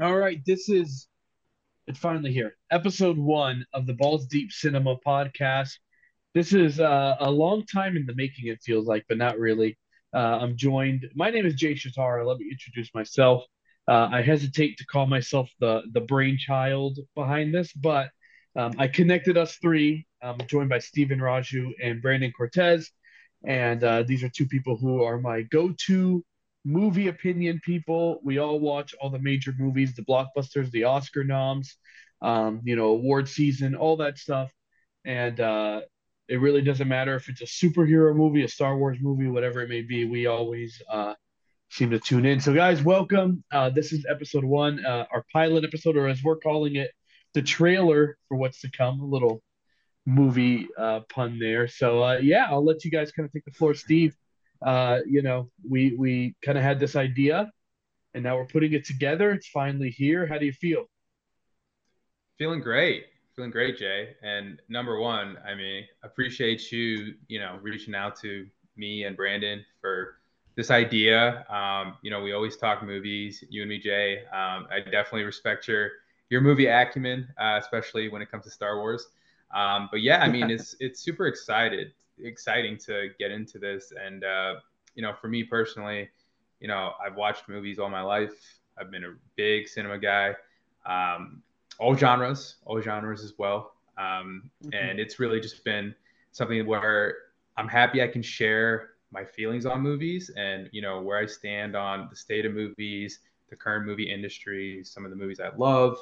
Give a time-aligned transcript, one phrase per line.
[0.00, 1.08] All right, this is
[1.86, 2.56] it's finally here.
[2.70, 5.72] Episode one of the Balls Deep Cinema podcast.
[6.32, 9.76] This is uh, a long time in the making, it feels like, but not really.
[10.14, 11.06] Uh, I'm joined.
[11.14, 12.24] My name is Jay Shatara.
[12.26, 13.44] Let me introduce myself.
[13.88, 18.08] Uh, I hesitate to call myself the the brainchild behind this, but
[18.56, 20.06] um, I connected us three.
[20.22, 22.90] I'm joined by Steven Raju and Brandon Cortez,
[23.44, 26.24] and uh, these are two people who are my go-to
[26.64, 28.20] movie opinion people.
[28.22, 31.76] We all watch all the major movies, the blockbusters, the Oscar noms,
[32.20, 34.52] um, you know, award season, all that stuff.
[35.04, 35.80] And uh,
[36.28, 39.68] it really doesn't matter if it's a superhero movie, a Star Wars movie, whatever it
[39.68, 40.04] may be.
[40.04, 41.14] We always uh,
[41.70, 42.40] seem to tune in.
[42.40, 43.42] So, guys, welcome.
[43.50, 46.90] Uh, this is episode one, uh, our pilot episode, or as we're calling it,
[47.32, 49.00] the trailer for what's to come.
[49.00, 49.42] A little
[50.04, 51.68] movie uh, pun there.
[51.68, 54.14] So, uh, yeah, I'll let you guys kind of take the floor, Steve
[54.62, 57.50] uh, you know, we we kind of had this idea,
[58.14, 59.32] and now we're putting it together.
[59.32, 60.26] It's finally here.
[60.26, 60.84] How do you feel?
[62.38, 63.06] Feeling great.
[63.36, 64.16] Feeling great, Jay.
[64.22, 69.64] And number one, I mean, appreciate you, you know, reaching out to me and Brandon
[69.80, 70.16] for
[70.56, 71.46] this idea.
[71.48, 74.24] Um, you know, we always talk movies, you and me, Jay.
[74.26, 75.90] Um, I definitely respect your
[76.28, 79.08] your movie acumen, uh, especially when it comes to Star Wars.
[79.54, 81.92] Um, but yeah, I mean, it's it's super excited
[82.24, 83.92] exciting to get into this.
[84.04, 84.54] And uh,
[84.94, 86.08] you know, for me personally,
[86.60, 88.60] you know, I've watched movies all my life.
[88.78, 90.34] I've been a big cinema guy,
[90.86, 91.42] um,
[91.78, 93.72] all genres, all genres as well.
[93.98, 94.74] Um, mm-hmm.
[94.74, 95.94] And it's really just been
[96.32, 97.16] something where
[97.56, 101.76] I'm happy I can share my feelings on movies and you know where I stand
[101.76, 105.98] on the state of movies, the current movie industry, some of the movies I love,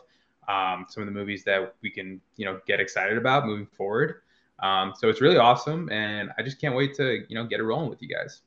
[0.47, 4.23] um, some of the movies that we can you know get excited about moving forward.
[4.61, 7.65] Um, so it's really awesome, and I just can't wait to you know get it
[7.65, 8.43] rolling with you guys.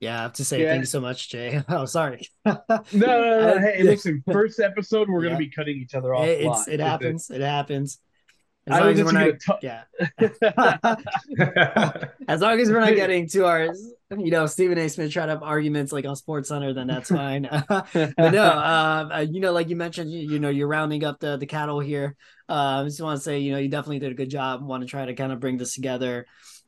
[0.00, 0.70] Yeah, I have to say yeah.
[0.70, 1.62] thank you so much, Jay.
[1.68, 2.28] Oh, sorry.
[2.44, 3.58] no, no, no.
[3.58, 5.30] Hey, listen, first episode we're yeah.
[5.30, 6.26] gonna be cutting each other off.
[6.26, 7.30] It, it happens.
[7.30, 7.98] It happens.
[8.70, 9.82] As long as we're not, t- yeah.
[12.28, 13.68] as long as we're not getting to our,
[14.16, 14.88] you know, Stephen A.
[14.88, 17.42] Smith to have arguments like on Sports Center, then that's fine.
[17.68, 21.36] but no, uh, you know, like you mentioned, you, you, know, you're rounding up the
[21.36, 22.16] the cattle here.
[22.48, 24.62] Uh, I just want to say, you know, you definitely did a good job.
[24.62, 26.24] Want to try to kind of bring this together.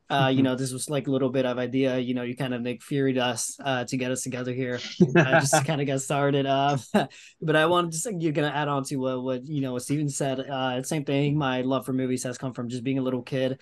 [0.09, 0.45] Uh, you mm-hmm.
[0.45, 1.97] know, this was like a little bit of idea.
[1.97, 4.79] You know, you kind of Nick Fury'd us uh, to get us together here,
[5.15, 6.45] uh, just to kind of get started.
[6.45, 6.77] Uh,
[7.41, 9.83] but I wanted to say you're gonna add on to what, what you know what
[9.83, 10.39] Steven said.
[10.39, 11.37] Uh, same thing.
[11.37, 13.59] My love for movies has come from just being a little kid.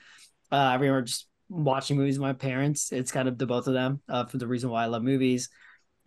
[0.52, 2.92] Uh, I remember just watching movies with my parents.
[2.92, 5.50] It's kind of the both of them uh, for the reason why I love movies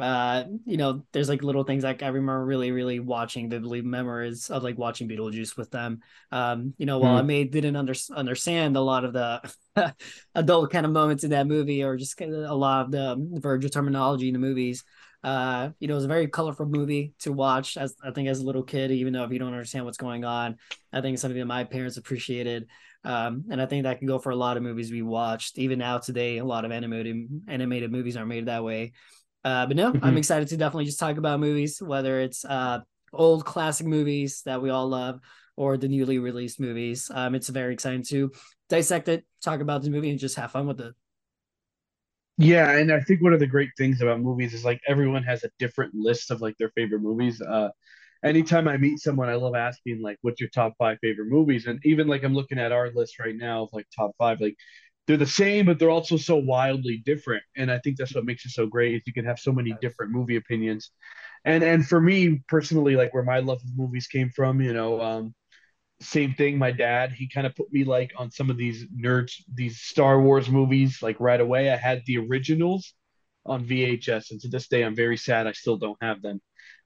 [0.00, 4.48] uh you know there's like little things like i remember really really watching vividly memories
[4.48, 6.00] of like watching beetlejuice with them
[6.30, 7.18] um you know while mm.
[7.18, 9.52] i may didn't under, understand a lot of the
[10.34, 13.40] adult kind of moments in that movie or just kind of a lot of the
[13.40, 14.84] virgil terminology in the movies
[15.24, 18.38] uh you know it was a very colorful movie to watch as i think as
[18.38, 20.56] a little kid even though if you don't understand what's going on
[20.92, 22.68] i think it's something that my parents appreciated
[23.04, 25.56] um, and I think that can go for a lot of movies we watched.
[25.56, 28.92] Even now today, a lot of animated animated movies are made that way.
[29.44, 30.04] Uh, but no, mm-hmm.
[30.04, 32.80] I'm excited to definitely just talk about movies, whether it's uh,
[33.12, 35.20] old classic movies that we all love
[35.56, 37.10] or the newly released movies.
[37.12, 38.30] Um, it's very exciting to
[38.68, 40.94] dissect it, talk about the movie, and just have fun with it.
[42.36, 45.42] Yeah, and I think one of the great things about movies is like everyone has
[45.42, 47.40] a different list of like their favorite movies.
[47.40, 47.70] Uh,
[48.24, 51.80] anytime I meet someone, I love asking like, "What's your top five favorite movies?" And
[51.84, 54.54] even like I'm looking at our list right now of like top five, like
[55.08, 57.42] they're the same, but they're also so wildly different.
[57.56, 59.74] And I think that's what makes it so great is you can have so many
[59.80, 60.90] different movie opinions.
[61.46, 65.00] And and for me personally, like where my love of movies came from, you know,
[65.00, 65.34] um,
[66.00, 66.58] same thing.
[66.58, 70.20] My dad, he kind of put me like on some of these nerds, these Star
[70.20, 71.70] Wars movies, like right away.
[71.72, 72.94] I had the originals
[73.46, 76.40] on VHS, and to this day, I'm very sad I still don't have them.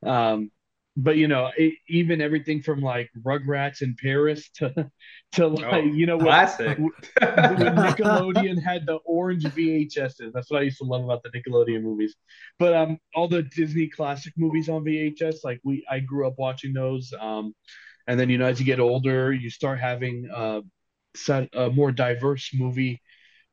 [0.06, 0.50] Um,
[0.96, 4.90] but you know, it, even everything from like Rugrats in Paris to
[5.32, 6.78] to like oh, you know classic.
[6.78, 10.32] When, when Nickelodeon had the orange VHSs.
[10.32, 12.14] That's what I used to love about the Nickelodeon movies.
[12.58, 16.72] But um, all the Disney classic movies on VHS, like we, I grew up watching
[16.72, 17.12] those.
[17.18, 17.54] Um,
[18.06, 20.60] and then you know, as you get older, you start having uh,
[21.14, 23.00] set a more diverse movie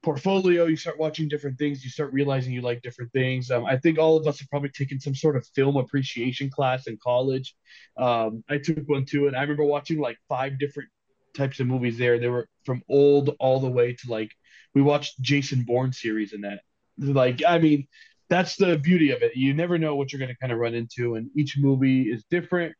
[0.02, 3.52] portfolio you start watching different things you start realizing you like different things.
[3.52, 6.88] Um, i think all of us have probably taken some sort of film appreciation class
[6.88, 7.56] in college.
[7.98, 10.90] Um, i took one too and i remember watching like five different
[11.36, 12.18] types of movies there.
[12.18, 14.32] They were from old all the way to like
[14.74, 16.62] we watched jason bourne series in that.
[16.98, 17.88] Like i mean
[18.30, 19.36] that's the beauty of it.
[19.36, 22.24] You never know what you're going to kind of run into and each movie is
[22.30, 22.76] different.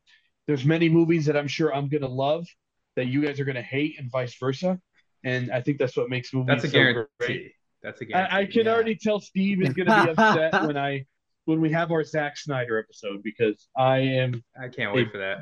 [0.48, 2.48] There's many movies that i'm sure i'm going to love
[2.96, 4.80] that you guys are going to hate and vice versa
[5.24, 6.48] and I think that's what makes movies.
[6.48, 7.10] That's a so guarantee.
[7.20, 7.52] Great.
[7.84, 8.36] That's a guarantee.
[8.36, 8.74] I, I can yeah.
[8.74, 11.06] already tell Steve is going to be upset when I
[11.46, 15.18] when we have our Zack Snyder episode because I am I can't wait a, for
[15.18, 15.40] that.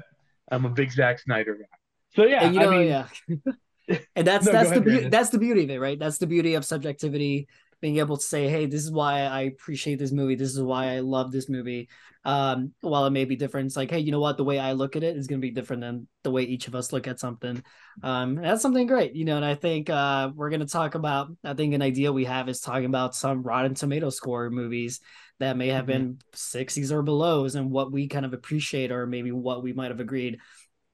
[0.52, 1.78] I'm a big Zack Snyder guy.
[2.16, 3.98] So yeah, and you know, I mean, yeah.
[4.16, 6.00] and that's no, that's the be- that's the beauty of it, right?
[6.00, 7.48] That's the beauty of subjectivity
[7.82, 10.36] being able to say, hey, this is why I appreciate this movie.
[10.36, 11.90] This is why I love this movie.
[12.26, 14.36] Um, while it may be different, it's like, hey, you know what?
[14.36, 16.68] The way I look at it is going to be different than the way each
[16.68, 17.64] of us look at something.
[18.04, 19.38] Um, that's something great, you know.
[19.38, 21.30] And I think uh, we're going to talk about.
[21.44, 25.00] I think an idea we have is talking about some Rotten Tomato score movies
[25.40, 26.16] that may have mm-hmm.
[26.16, 29.92] been 60s or belows, and what we kind of appreciate, or maybe what we might
[29.92, 30.40] have agreed.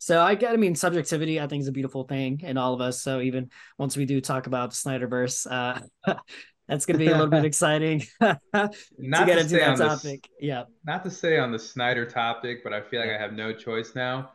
[0.03, 2.81] So I get, I mean, subjectivity, I think is a beautiful thing in all of
[2.81, 3.01] us.
[3.01, 6.15] So even once we do talk about the Snyderverse, uh,
[6.73, 10.27] That's going to be a little bit exciting to get into that topic.
[10.39, 10.63] yeah.
[10.83, 13.93] Not to say on the Snyder topic, but I feel like I have no choice
[13.93, 14.31] now.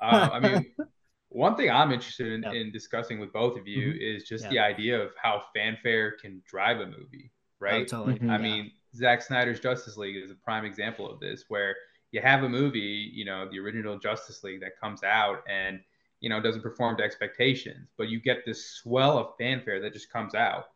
[0.00, 0.66] Uh, I mean,
[1.28, 2.54] one thing I'm interested in, yep.
[2.54, 4.16] in discussing with both of you mm-hmm.
[4.16, 7.30] is just the idea of how fanfare can drive a movie,
[7.60, 7.82] right?
[7.82, 8.14] Oh, totally.
[8.14, 8.30] Mm-hmm.
[8.30, 8.42] I yeah.
[8.42, 11.76] mean, Zack Snyder's Justice League is a prime example of this, where
[12.10, 15.80] you have a movie, you know, the original Justice League that comes out and,
[16.20, 20.10] you know, doesn't perform to expectations, but you get this swell of fanfare that just
[20.10, 20.68] comes out.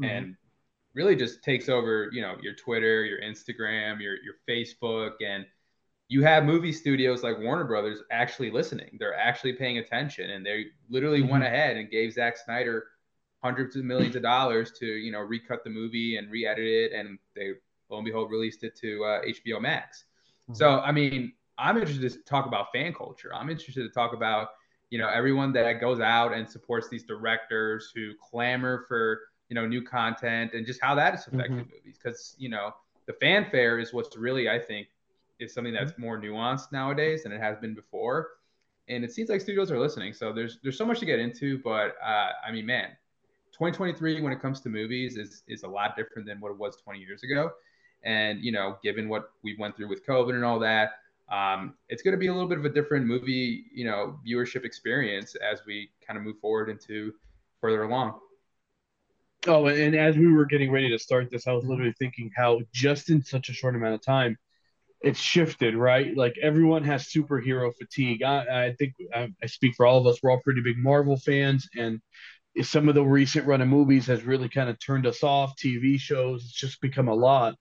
[0.00, 0.04] Mm-hmm.
[0.04, 0.36] And
[0.94, 5.46] really just takes over, you know, your Twitter, your Instagram, your your Facebook, and
[6.08, 8.96] you have movie studios like Warner Brothers actually listening.
[8.98, 11.30] They're actually paying attention, and they literally mm-hmm.
[11.30, 12.84] went ahead and gave Zack Snyder
[13.42, 17.18] hundreds of millions of dollars to you know recut the movie and re-edit it, and
[17.34, 17.52] they
[17.88, 20.04] lo and behold released it to uh, HBO Max.
[20.44, 20.54] Mm-hmm.
[20.54, 23.34] So I mean, I'm interested to talk about fan culture.
[23.34, 24.48] I'm interested to talk about
[24.90, 29.20] you know everyone that goes out and supports these directors who clamor for
[29.52, 31.76] you know new content and just how that is affecting mm-hmm.
[31.76, 31.98] movies.
[32.02, 32.74] Because you know
[33.06, 34.88] the fanfare is what's really i think
[35.38, 38.30] is something that's more nuanced nowadays than it has been before.
[38.88, 40.14] And it seems like studios are listening.
[40.14, 42.88] So there's there's so much to get into but uh, i mean man
[43.52, 46.76] 2023 when it comes to movies is is a lot different than what it was
[46.76, 47.50] 20 years ago.
[48.04, 50.92] And you know given what we went through with covid and all that
[51.28, 54.64] um, it's going to be a little bit of a different movie you know viewership
[54.64, 57.12] experience as we kind of move forward into
[57.60, 58.18] further along
[59.46, 62.60] Oh, and as we were getting ready to start this, I was literally thinking how
[62.72, 64.36] just in such a short amount of time,
[65.00, 66.16] it's shifted, right?
[66.16, 68.22] Like everyone has superhero fatigue.
[68.22, 70.20] I, I think I, I, speak for all of us.
[70.22, 72.00] We're all pretty big Marvel fans, and
[72.62, 75.56] some of the recent run of movies has really kind of turned us off.
[75.56, 77.56] TV shows, it's just become a lot.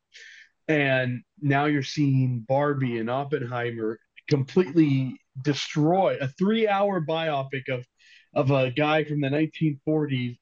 [0.68, 3.98] And now you're seeing Barbie and Oppenheimer
[4.30, 7.86] completely destroy a three-hour biopic of
[8.34, 10.38] of a guy from the 1940s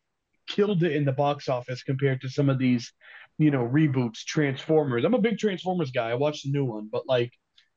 [0.50, 2.92] killed it in the box office compared to some of these,
[3.38, 5.06] you know, reboots, Transformers.
[5.06, 6.10] I'm a big Transformers guy.
[6.10, 7.31] I watched the new one, but like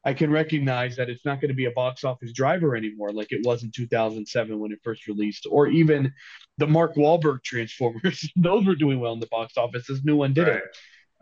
[0.05, 3.31] I can recognize that it's not going to be a box office driver anymore, like
[3.31, 6.13] it was in 2007 when it first released, or even
[6.59, 8.29] the Mark Wahlberg Transformers.
[8.37, 9.87] Those were doing well in the box office.
[9.87, 10.63] This new one didn't.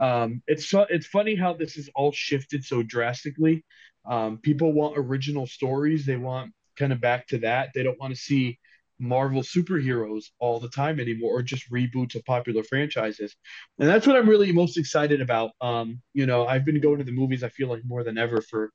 [0.01, 0.23] Right.
[0.23, 3.65] Um, it's it's funny how this has all shifted so drastically.
[4.07, 6.07] Um, people want original stories.
[6.07, 7.71] They want kind of back to that.
[7.75, 8.59] They don't want to see
[9.01, 13.35] Marvel superheroes all the time anymore, or just reboots of popular franchises.
[13.79, 15.53] And that's what I'm really most excited about.
[15.61, 18.41] Um, you know, I've been going to the movies, I feel like more than ever
[18.43, 18.71] for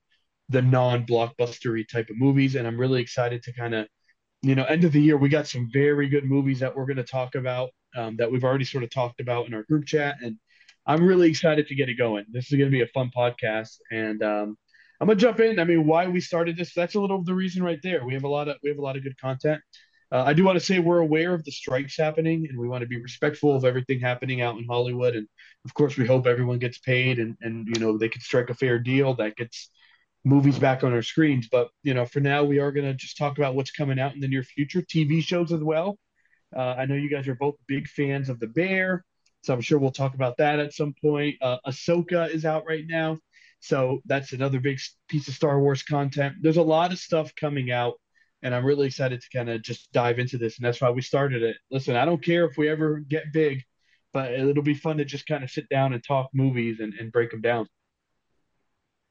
[0.49, 3.87] the non-blockbustery type of movies, and I'm really excited to kind of,
[4.41, 6.97] you know, end of the year we got some very good movies that we're going
[6.97, 10.17] to talk about um, that we've already sort of talked about in our group chat,
[10.21, 10.37] and
[10.87, 12.25] I'm really excited to get it going.
[12.29, 14.57] This is going to be a fun podcast, and um,
[14.99, 15.59] I'm gonna jump in.
[15.59, 16.73] I mean, why we started this?
[16.73, 18.05] That's a little of the reason right there.
[18.05, 19.61] We have a lot of we have a lot of good content.
[20.15, 22.83] Uh, I do want to say we're aware of the strikes happening, and we want
[22.83, 25.13] to be respectful of everything happening out in Hollywood.
[25.13, 25.27] And
[25.65, 28.53] of course, we hope everyone gets paid, and and you know they can strike a
[28.53, 29.69] fair deal that gets
[30.23, 31.49] movies back on our screens.
[31.51, 34.13] But you know, for now, we are going to just talk about what's coming out
[34.13, 35.97] in the near future, TV shows as well.
[36.55, 39.03] Uh, I know you guys are both big fans of The Bear,
[39.43, 41.35] so I'm sure we'll talk about that at some point.
[41.41, 43.17] Uh, Ahsoka is out right now,
[43.59, 44.79] so that's another big
[45.09, 46.35] piece of Star Wars content.
[46.39, 47.95] There's a lot of stuff coming out
[48.45, 51.01] and I'm really excited to kind of just dive into this, and that's why we
[51.01, 51.57] started it.
[51.71, 53.63] Listen, I don't care if we ever get big,
[54.13, 57.11] but it'll be fun to just kind of sit down and talk movies and, and
[57.11, 57.67] break them down.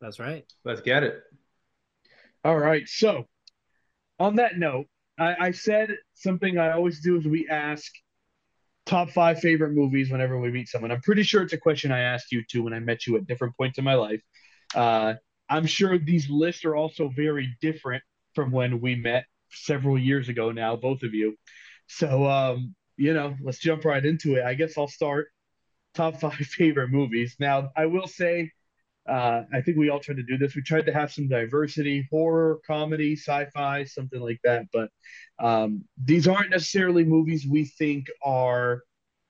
[0.00, 0.44] That's right.
[0.64, 1.20] Let's get it.
[2.44, 2.86] All right.
[2.86, 3.26] So,
[4.20, 4.86] on that note,
[5.18, 7.90] I, I said something I always do is we ask
[8.86, 10.92] top five favorite movies whenever we meet someone.
[10.92, 13.26] I'm pretty sure it's a question I asked you too when I met you at
[13.26, 14.22] different points in my life.
[14.76, 15.14] Uh,
[15.50, 20.50] I'm sure these lists are also very different from when we met several years ago
[20.52, 21.36] now, both of you.
[21.86, 24.44] So, um, you know, let's jump right into it.
[24.44, 25.28] I guess I'll start
[25.94, 27.36] top five favorite movies.
[27.38, 28.50] Now, I will say,
[29.08, 30.54] uh, I think we all tried to do this.
[30.54, 34.66] We tried to have some diversity, horror, comedy, sci-fi, something like that.
[34.72, 34.90] But
[35.38, 38.82] um, these aren't necessarily movies we think are,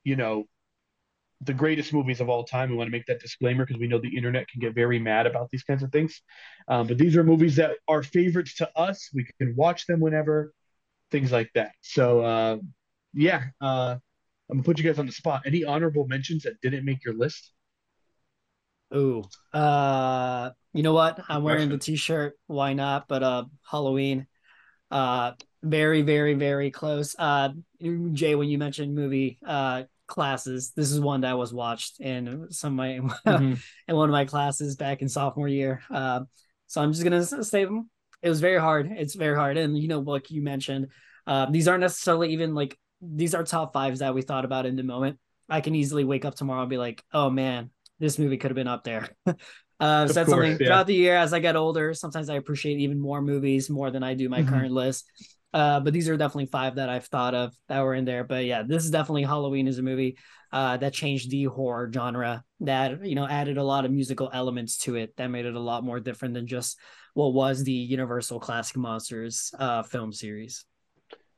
[0.03, 0.45] you know,
[1.41, 2.69] the greatest movies of all time.
[2.69, 5.27] We want to make that disclaimer because we know the internet can get very mad
[5.27, 6.21] about these kinds of things.
[6.67, 9.09] Um, but these are movies that are favorites to us.
[9.13, 10.53] We can watch them whenever,
[11.11, 11.71] things like that.
[11.81, 12.57] So, uh,
[13.13, 13.97] yeah, uh,
[14.49, 15.43] I'm gonna put you guys on the spot.
[15.45, 17.51] Any honorable mentions that didn't make your list?
[18.95, 19.23] Ooh,
[19.53, 21.19] uh, you know what?
[21.27, 22.37] I'm wearing the t-shirt.
[22.47, 23.07] Why not?
[23.07, 24.27] But uh, Halloween,
[24.91, 27.15] uh, very, very, very close.
[27.17, 27.49] Uh,
[28.13, 32.73] Jay, when you mentioned movie uh classes, this is one that was watched in some
[32.73, 32.87] of my
[33.27, 33.53] mm-hmm.
[33.87, 35.81] in one of my classes back in sophomore year.
[35.89, 36.21] Uh,
[36.67, 37.89] so I'm just gonna say them.
[38.21, 38.91] It was very hard.
[38.91, 40.87] It's very hard, and you know, like you mentioned,
[41.27, 44.75] uh, these aren't necessarily even like these are top fives that we thought about in
[44.75, 45.19] the moment.
[45.49, 47.69] I can easily wake up tomorrow and be like, oh man,
[47.99, 49.09] this movie could have been up there.
[49.79, 50.57] uh, so that's something yeah.
[50.57, 51.93] throughout the year as I get older.
[51.93, 54.49] Sometimes I appreciate even more movies more than I do my mm-hmm.
[54.49, 55.05] current list.
[55.55, 58.25] Uh, but these are definitely five that I've thought of that were in there.
[58.25, 60.17] But yeah, this is definitely Halloween is a movie
[60.51, 62.43] uh, that changed the horror genre.
[62.59, 65.59] That you know added a lot of musical elements to it that made it a
[65.59, 66.77] lot more different than just
[67.13, 70.65] what was the Universal Classic Monsters uh, film series.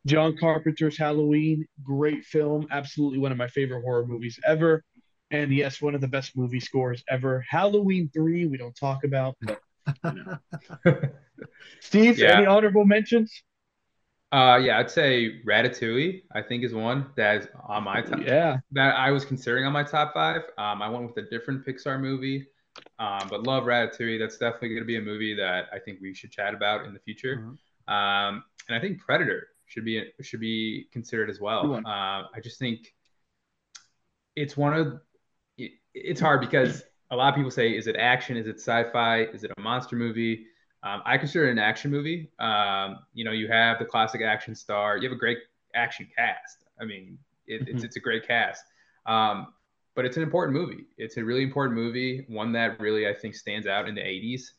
[0.08, 4.84] John Carpenter's Halloween, great film, absolutely one of my favorite horror movies ever.
[5.30, 7.46] And yes, one of the best movie scores ever.
[7.48, 9.60] Halloween 3, we don't talk about, but
[10.06, 11.00] you know.
[11.82, 12.38] Steve, yeah.
[12.38, 13.44] any honorable mentions?
[14.32, 16.24] Uh, yeah, I'd say Ratatouille.
[16.34, 18.20] I think is one that is on my top.
[18.22, 20.42] Yeah, that I was considering on my top five.
[20.58, 22.46] Um, I went with a different Pixar movie,
[23.00, 24.20] um, but love Ratatouille.
[24.20, 26.94] That's definitely going to be a movie that I think we should chat about in
[26.94, 27.38] the future.
[27.38, 27.94] Mm-hmm.
[27.94, 31.76] Um, and I think Predator should be should be considered as well.
[31.76, 32.94] Uh, I just think
[34.36, 35.00] it's one of
[35.94, 38.36] it's hard because a lot of people say, is it action?
[38.36, 39.22] Is it sci-fi?
[39.24, 40.48] Is it a monster movie?
[40.88, 42.30] Um, I consider it an action movie.
[42.40, 44.98] Um, you know, you have the classic action star.
[44.98, 45.40] You have a great
[45.76, 46.64] action cast.
[46.80, 47.76] I mean, it, mm-hmm.
[47.76, 48.64] it's it's a great cast.
[49.06, 49.54] Um,
[49.96, 50.86] but it's an important movie.
[50.98, 54.52] It's a really important movie, one that really I think stands out in the 80s,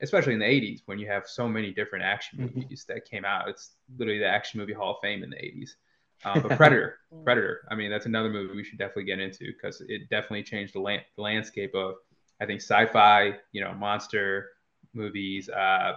[0.00, 2.60] especially in the 80s when you have so many different action mm-hmm.
[2.60, 3.48] movies that came out.
[3.48, 5.70] It's literally the action movie Hall of Fame in the 80s.
[6.24, 7.62] Um, but Predator, Predator.
[7.68, 10.78] I mean, that's another movie we should definitely get into because it definitely changed the,
[10.78, 11.96] land, the landscape of,
[12.40, 14.50] I think, sci-fi, you know, monster
[14.94, 15.92] movies, uh,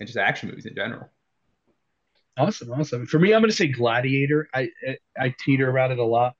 [0.00, 1.10] and just action movies in general.
[2.38, 3.06] Awesome, awesome.
[3.06, 4.48] For me, I'm going to say Gladiator.
[4.52, 6.34] I, I I teeter around it a lot.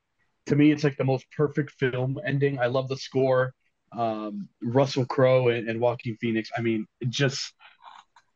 [0.47, 2.59] To me, it's like the most perfect film ending.
[2.59, 3.55] I love the score.
[3.93, 6.51] Um, Russell Crowe and, and Joaquin Phoenix.
[6.57, 7.53] I mean, just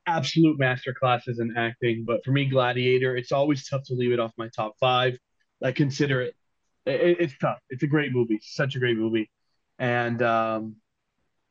[0.07, 2.05] absolute master classes in acting.
[2.07, 5.19] But for me, Gladiator, it's always tough to leave it off my top five.
[5.63, 6.35] I consider it,
[6.87, 7.59] it it's tough.
[7.69, 9.31] It's a great movie, such a great movie.
[9.79, 10.77] And um,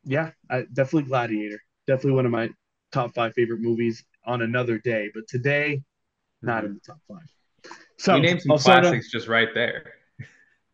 [0.04, 1.62] yeah, I, definitely Gladiator.
[1.86, 2.50] Definitely one of my
[2.92, 5.10] top five favorite movies on another day.
[5.14, 5.82] But today,
[6.42, 7.74] not in the top five.
[7.98, 9.94] So you named some classics just right there.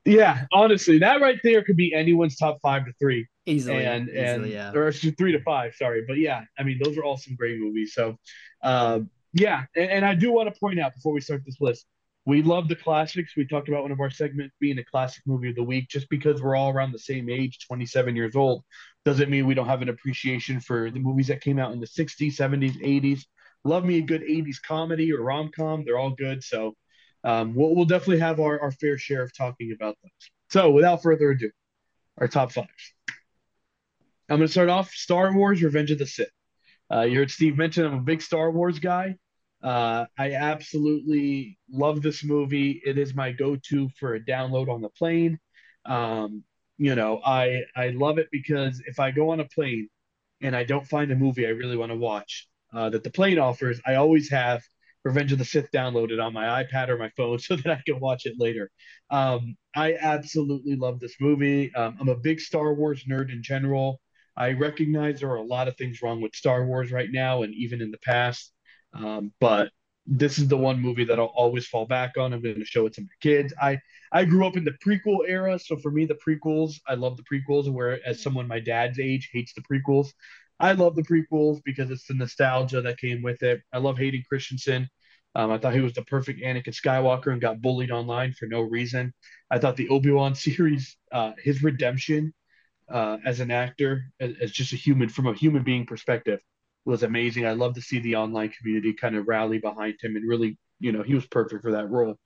[0.05, 4.25] Yeah, honestly, that right there could be anyone's top five to three easily, and easily,
[4.25, 4.73] and yeah.
[4.73, 5.75] or three to five.
[5.75, 7.93] Sorry, but yeah, I mean those are all some great movies.
[7.93, 8.17] So,
[8.63, 11.87] um, yeah, and, and I do want to point out before we start this list,
[12.25, 13.35] we love the classics.
[13.37, 15.89] We talked about one of our segments being a classic movie of the week.
[15.89, 18.63] Just because we're all around the same age, 27 years old,
[19.07, 21.87] doesn't mean we don't have an appreciation for the movies that came out in the
[21.87, 23.21] 60s, 70s, 80s.
[23.63, 25.85] Love me a good 80s comedy or rom com.
[25.85, 26.43] They're all good.
[26.43, 26.75] So
[27.23, 30.31] um, we'll, we'll definitely have our, our fair share of talking about those.
[30.51, 31.53] So without further ado,
[32.19, 32.67] our top five.
[34.29, 36.27] I'm going to start off Star Wars Revenge of the Sith.
[36.93, 39.15] Uh, you heard Steve mention I'm a big Star Wars guy.
[39.63, 42.83] Uh, I absolutely love this movie.
[42.85, 45.39] It is my go-to for a download on the plane.
[45.85, 46.43] Um,
[46.79, 49.89] you know, I I love it because if I go on a plane
[50.43, 53.39] and I don't find a movie I really want to watch uh, that the plane
[53.39, 54.63] offers, I always have
[55.05, 58.01] Revenge of the Sith downloaded on my iPad or my phone so that I can
[58.01, 58.71] watch it later.
[59.11, 61.73] Um, I absolutely love this movie.
[61.75, 64.01] Um, I'm a big Star Wars nerd in general.
[64.37, 67.55] I recognize there are a lot of things wrong with Star Wars right now and
[67.55, 68.53] even in the past,
[68.93, 69.71] um, but
[70.07, 72.33] this is the one movie that I'll always fall back on.
[72.33, 73.53] I'm going to show it to my kids.
[73.61, 73.79] I
[74.13, 77.25] I grew up in the prequel era, so for me the prequels, I love the
[77.25, 77.71] prequels.
[77.71, 80.09] Where as someone my dad's age hates the prequels,
[80.61, 83.63] I love the prequels because it's the nostalgia that came with it.
[83.73, 84.89] I love Hayden Christensen.
[85.35, 88.63] Um, I thought he was the perfect Anakin Skywalker and got bullied online for no
[88.63, 89.13] reason.
[89.51, 92.33] I thought the Obi Wan series, uh, his redemption
[92.89, 96.41] uh, as an actor, as, as, just a human, from a human being perspective,
[96.87, 97.47] was amazing.
[97.47, 100.93] I love to see the online community kind of rally behind him and really, you
[100.93, 102.17] know, he was perfect for that role.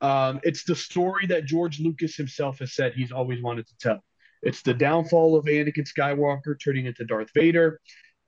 [0.00, 4.04] Um, it's the story that George Lucas himself has said he's always wanted to tell.
[4.42, 7.80] It's the downfall of Anakin Skywalker turning into Darth Vader.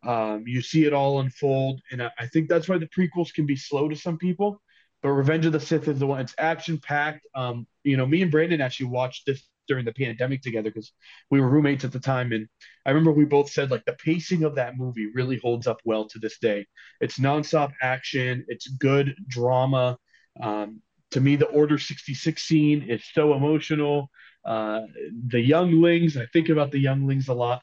[0.05, 3.45] Um, you see it all unfold, and I, I, think that's why the prequels can
[3.45, 4.63] be slow to some people.
[5.03, 6.21] But Revenge of the Sith is the one.
[6.21, 7.27] It's action packed.
[7.35, 10.93] Um, you know, me and Brandon actually watched this during the pandemic together because
[11.31, 12.49] we were roommates at the time, and
[12.85, 16.07] I remember we both said like the pacing of that movie really holds up well
[16.09, 16.67] to this day.
[17.01, 19.99] It's nonstop action, it's good drama.
[20.41, 20.81] Um,
[21.13, 24.11] to me, the Order 66 scene is so emotional.
[24.45, 24.83] Uh,
[25.29, 27.63] the younglings, I think about the younglings a lot.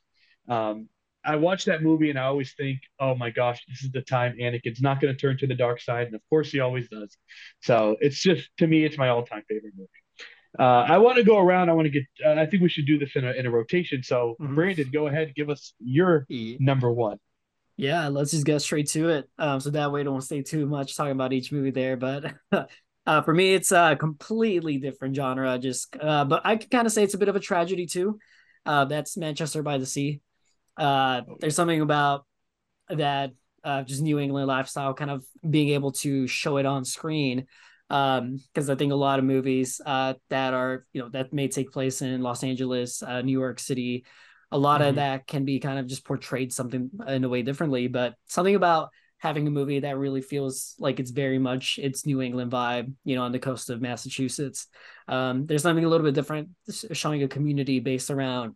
[0.50, 0.89] Um,
[1.25, 4.36] I watch that movie and I always think, oh my gosh, this is the time
[4.38, 7.17] Anakin's not going to turn to the dark side, and of course he always does.
[7.62, 10.02] So it's just to me, it's my all-time favorite movie.
[10.57, 11.69] Uh, I want to go around.
[11.69, 12.03] I want to get.
[12.24, 14.03] Uh, I think we should do this in a in a rotation.
[14.03, 14.55] So mm-hmm.
[14.55, 17.17] Brandon, go ahead, give us your number one.
[17.75, 19.29] Yeah, let's just get straight to it.
[19.39, 21.98] Um, so that way, I don't stay too much talking about each movie there.
[21.98, 22.33] But
[23.05, 25.57] uh, for me, it's a completely different genre.
[25.57, 28.19] Just, uh, but I can kind of say it's a bit of a tragedy too.
[28.65, 30.22] Uh, that's Manchester by the Sea.
[30.77, 32.25] Uh, there's something about
[32.89, 33.31] that
[33.63, 37.48] uh, just New England lifestyle, kind of being able to show it on screen.
[37.94, 41.48] Because um, I think a lot of movies uh, that are, you know, that may
[41.48, 44.06] take place in Los Angeles, uh, New York City,
[44.52, 44.90] a lot mm-hmm.
[44.90, 47.88] of that can be kind of just portrayed something in a way differently.
[47.88, 52.20] But something about having a movie that really feels like it's very much its New
[52.22, 54.68] England vibe, you know, on the coast of Massachusetts.
[55.08, 56.50] Um, there's something a little bit different,
[56.94, 58.56] showing a community based around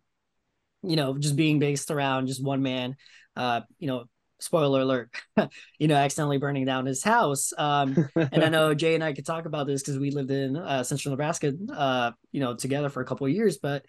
[0.82, 2.96] you know, just being based around just one man,
[3.36, 4.04] uh, you know,
[4.40, 5.10] spoiler alert,
[5.78, 7.52] you know, accidentally burning down his house.
[7.56, 10.56] Um, and I know Jay and I could talk about this because we lived in
[10.56, 13.84] uh, central Nebraska, uh, you know, together for a couple of years, but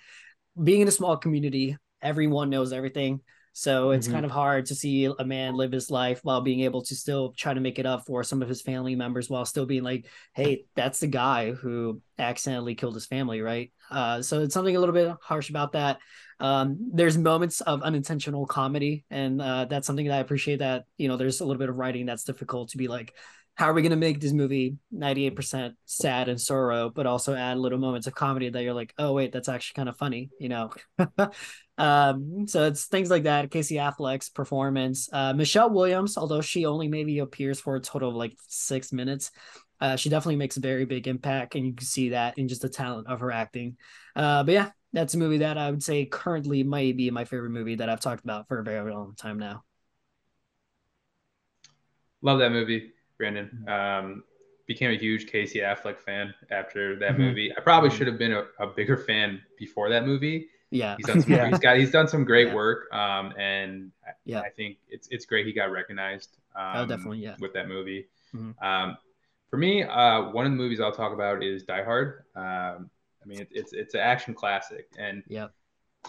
[0.61, 3.21] being in a small community, everyone knows everything.
[3.53, 4.13] So it's mm-hmm.
[4.13, 7.33] kind of hard to see a man live his life while being able to still
[7.33, 10.05] try to make it up for some of his family members while still being like,
[10.33, 13.71] hey, that's the guy who accidentally killed his family, right?
[13.91, 15.99] Uh, so it's something a little bit harsh about that.
[16.39, 20.59] Um, there's moments of unintentional comedy, and uh, that's something that I appreciate.
[20.59, 23.13] That you know, there's a little bit of writing that's difficult to be like,
[23.59, 27.57] how are we going to make this movie 98% sad and sorrow, but also add
[27.57, 30.47] little moments of comedy that you're like, oh wait, that's actually kind of funny, you
[30.47, 30.71] know?
[31.77, 33.51] um, so it's things like that.
[33.51, 38.15] Casey Affleck's performance, uh, Michelle Williams, although she only maybe appears for a total of
[38.15, 39.29] like six minutes,
[39.81, 42.61] uh, she definitely makes a very big impact, and you can see that in just
[42.61, 43.77] the talent of her acting.
[44.15, 47.51] Uh, but yeah, that's a movie that I would say currently might be my favorite
[47.51, 49.63] movie that I've talked about for a very long time now.
[52.21, 53.65] Love that movie, Brandon.
[53.67, 54.23] Um,
[54.67, 57.21] became a huge Casey Affleck fan after that mm-hmm.
[57.21, 57.53] movie.
[57.55, 60.49] I probably should have been a, a, bigger fan before that movie.
[60.69, 61.49] Yeah, he's done some, yeah.
[61.49, 62.55] he's got he's done some great yeah.
[62.55, 63.91] work, um, and
[64.25, 66.37] yeah, I think it's it's great he got recognized.
[66.55, 68.07] Oh, um, oh, definitely, yeah, with that movie.
[68.35, 68.63] Mm-hmm.
[68.63, 68.97] Um,
[69.49, 72.23] for me, uh, one of the movies I'll talk about is Die Hard.
[72.35, 72.89] Um,
[73.21, 75.47] I mean, it, it's it's an action classic, and yeah,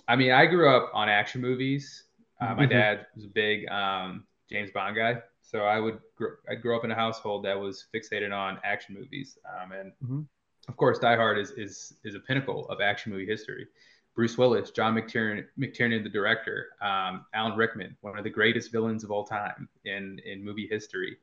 [0.07, 2.05] I mean, I grew up on action movies.
[2.41, 2.73] Uh, my mm-hmm.
[2.73, 6.85] dad was a big um, James Bond guy, so I would gr- I grew up
[6.85, 10.21] in a household that was fixated on action movies, um, and mm-hmm.
[10.69, 13.67] of course, Die Hard is is is a pinnacle of action movie history.
[14.15, 19.05] Bruce Willis, John McTiernan, McTiernan the director, um, Alan Rickman, one of the greatest villains
[19.05, 21.17] of all time in in movie history,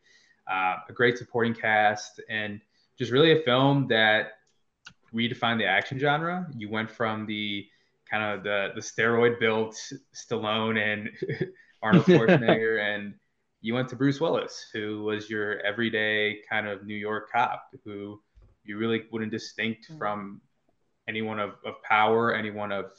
[0.51, 2.59] uh, a great supporting cast, and
[2.97, 4.33] just really a film that
[5.13, 6.47] redefined the action genre.
[6.55, 7.65] You went from the
[8.09, 9.75] kind of the the steroid built
[10.13, 11.09] Stallone and
[11.81, 13.13] Arnold Schwarzenegger, and
[13.61, 18.21] you went to Bruce Willis, who was your everyday kind of New York cop, who
[18.63, 19.97] you really wouldn't distinct mm.
[19.97, 20.41] from
[21.07, 22.91] anyone of, of power, anyone of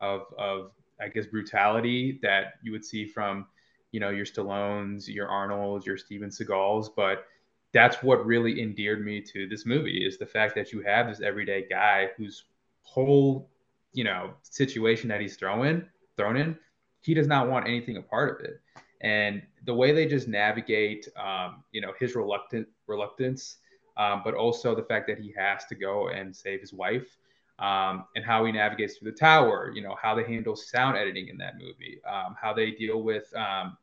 [0.00, 3.46] of of I guess brutality that you would see from
[3.92, 7.26] you know your Stallones, your Arnolds, your Steven Seagals, but
[7.72, 11.20] that's what really endeared me to this movie is the fact that you have this
[11.20, 12.44] everyday guy whose
[12.82, 13.48] whole
[13.92, 16.56] you know situation that he's thrown thrown in
[17.02, 18.60] he does not want anything a part of it.
[19.02, 23.58] And the way they just navigate um, you know his reluctant reluctance
[23.96, 27.16] um, but also the fact that he has to go and save his wife
[27.58, 31.28] um, and how he navigates through the tower you know how they handle sound editing
[31.28, 33.76] in that movie um, how they deal with um,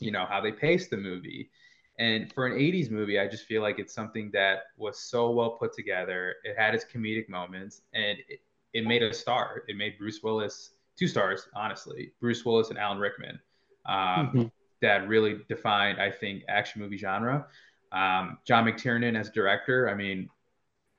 [0.00, 1.50] you know how they pace the movie
[1.98, 5.50] and for an 80s movie, I just feel like it's something that was so well
[5.50, 6.36] put together.
[6.44, 8.40] It had its comedic moments and it,
[8.72, 9.64] it made a star.
[9.66, 12.12] It made Bruce Willis two stars, honestly.
[12.20, 13.40] Bruce Willis and Alan Rickman.
[13.86, 14.42] Um, mm-hmm.
[14.80, 17.46] That really defined, I think, action movie genre.
[17.90, 19.88] Um, John McTiernan as director.
[19.88, 20.30] I mean,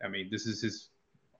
[0.03, 0.89] I mean, this is his.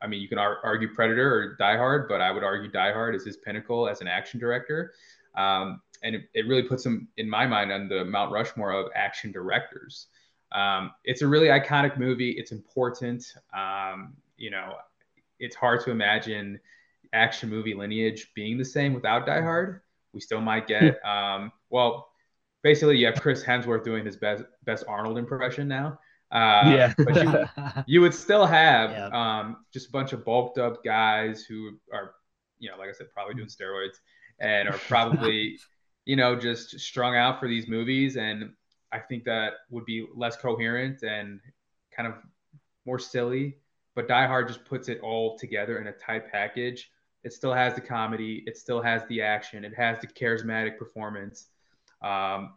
[0.01, 2.93] I mean, you can ar- argue Predator or Die Hard, but I would argue Die
[2.93, 4.93] Hard is his pinnacle as an action director.
[5.35, 8.87] Um, and it, it, really puts him in my mind on the Mount Rushmore of
[8.95, 10.07] action directors.
[10.51, 12.31] Um, it's a really iconic movie.
[12.31, 13.25] It's important.
[13.53, 14.75] Um, you know,
[15.39, 16.59] it's hard to imagine
[17.13, 19.81] action movie lineage being the same without Die Hard.
[20.13, 22.09] We still might get, um, well,
[22.63, 25.99] basically, you have Chris Hemsworth doing his best best Arnold impression now.
[26.31, 26.93] Uh, yeah.
[26.97, 29.07] but you, you would still have Yeah.
[29.07, 32.15] um, just a bunch of bulked up guys who are,
[32.59, 33.97] you know, like I said, probably doing steroids
[34.39, 35.57] and are probably,
[36.05, 38.17] you know, just strung out for these movies.
[38.17, 38.51] And
[38.91, 41.39] I think that would be less coherent and
[41.95, 42.15] kind of
[42.85, 43.57] more silly.
[43.95, 46.89] But Die Hard just puts it all together in a tight package.
[47.23, 51.47] It still has the comedy, it still has the action, it has the charismatic performance.
[52.01, 52.53] Um,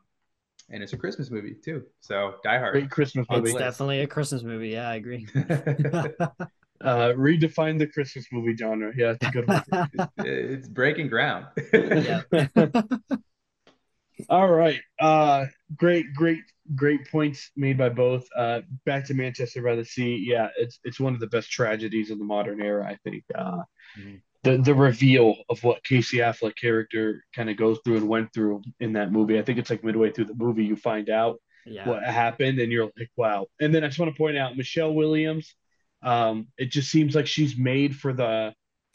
[0.71, 1.83] and it's a Christmas movie too.
[2.01, 2.73] So Die Hard.
[2.73, 3.59] Great Christmas it's movie.
[3.59, 4.69] definitely a Christmas movie.
[4.71, 5.27] Yeah, I agree.
[6.83, 8.93] Uh, redefine the Christmas movie genre.
[8.97, 10.09] Yeah, it's a good one.
[10.19, 11.47] it's breaking ground.
[11.73, 12.23] yeah.
[14.29, 14.81] All right.
[15.01, 15.47] Uh,
[15.77, 16.41] great, great,
[16.75, 18.27] great points made by both.
[18.37, 20.25] Uh, back to Manchester by the Sea.
[20.27, 22.87] Yeah, it's it's one of the best tragedies of the modern era.
[22.87, 23.25] I think.
[23.35, 23.63] Uh,
[23.99, 24.23] Mhm.
[24.45, 28.63] the the reveal of what Casey Affleck character kind of goes through and went through
[28.81, 29.39] in that movie.
[29.39, 31.89] I think it's like midway through the movie you find out Yeah.
[31.89, 33.47] what happened, and you're like, wow.
[33.61, 35.55] And then I just want to point out Michelle Williams.
[36.03, 38.53] Um, it just seems like she's made for the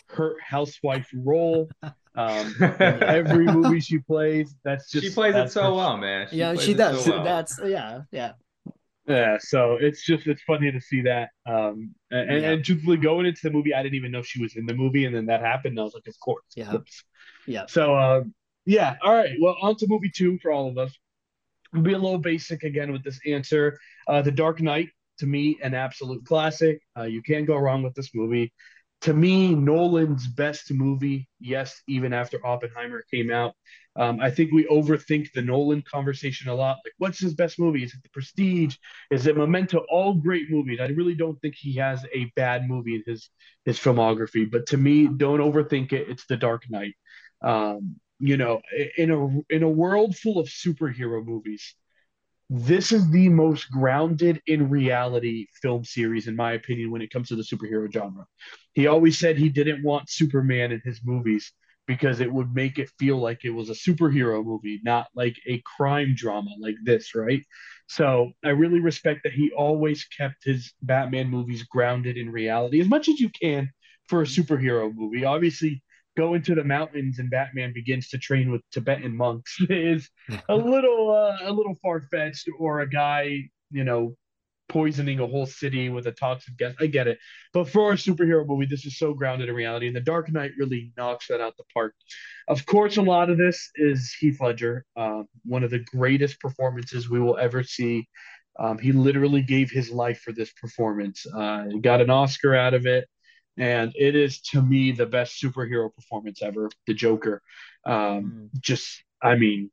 [0.10, 1.70] hurt housewife role.
[2.18, 6.28] Um, every movie she plays, that's just she plays it so her- well, man.
[6.32, 7.06] yeah, she does.
[7.06, 7.24] so well.
[7.24, 8.32] That's yeah, yeah.
[9.08, 11.30] Yeah, so it's just it's funny to see that.
[11.46, 12.50] Um, and, Yeah.
[12.52, 15.06] and truthfully, going into the movie, I didn't even know she was in the movie,
[15.06, 16.72] and then that happened, and I was like, of course, Yeah.
[16.72, 17.04] course.
[17.46, 17.66] Yeah.
[17.70, 18.34] So, um,
[18.66, 19.32] yeah, all right.
[19.40, 20.92] Well, on to movie two for all of us.
[21.72, 23.78] We'll be a little basic again with this answer.
[24.10, 26.82] Uh, the Dark Knight, to me, an absolute classic.
[26.98, 28.52] Uh, you can't go wrong with this movie.
[29.02, 31.30] To me, Nolan's best movie.
[31.40, 33.54] Yes, even after Oppenheimer came out.
[33.96, 36.78] Um, I think we overthink the Nolan conversation a lot.
[36.84, 37.84] Like, what's his best movie?
[37.84, 38.76] Is it The Prestige?
[39.12, 39.86] Is it Memento?
[39.90, 40.80] All great movies.
[40.82, 43.30] I really don't think he has a bad movie in his
[43.66, 44.50] his filmography.
[44.50, 46.10] But to me, don't overthink it.
[46.10, 46.96] It's The Dark Knight.
[47.42, 48.62] Um, you know,
[48.98, 51.76] in a in a world full of superhero movies,
[52.50, 57.28] this is the most grounded in reality film series, in my opinion, when it comes
[57.30, 58.26] to the superhero genre.
[58.74, 61.52] He always said he didn't want Superman in his movies
[61.88, 65.62] because it would make it feel like it was a superhero movie, not like a
[65.78, 67.44] crime drama like this, right?
[67.88, 72.88] So I really respect that he always kept his Batman movies grounded in reality as
[72.90, 73.70] much as you can
[74.08, 75.24] for a superhero movie.
[75.24, 75.82] Obviously,
[76.18, 80.10] go into the mountains and Batman begins to train with Tibetan monks is
[80.50, 84.16] a little uh, a little far fetched, or a guy you know
[84.70, 86.74] poisoning a whole city with a toxic gas.
[86.82, 87.20] I get it,
[87.54, 90.52] but for a superhero movie, this is so grounded in reality, and The Dark Knight
[90.58, 91.94] really knocks that out the park.
[92.50, 97.10] Of course, a lot of this is Heath Ledger, um, one of the greatest performances
[97.10, 98.10] we will ever see.
[98.60, 101.26] Um, he literally gave his life for this performance.
[101.34, 103.08] Uh, he got an Oscar out of it,
[103.58, 106.70] and it is to me the best superhero performance ever.
[106.88, 107.42] The Joker,
[107.86, 109.72] um, just I mean,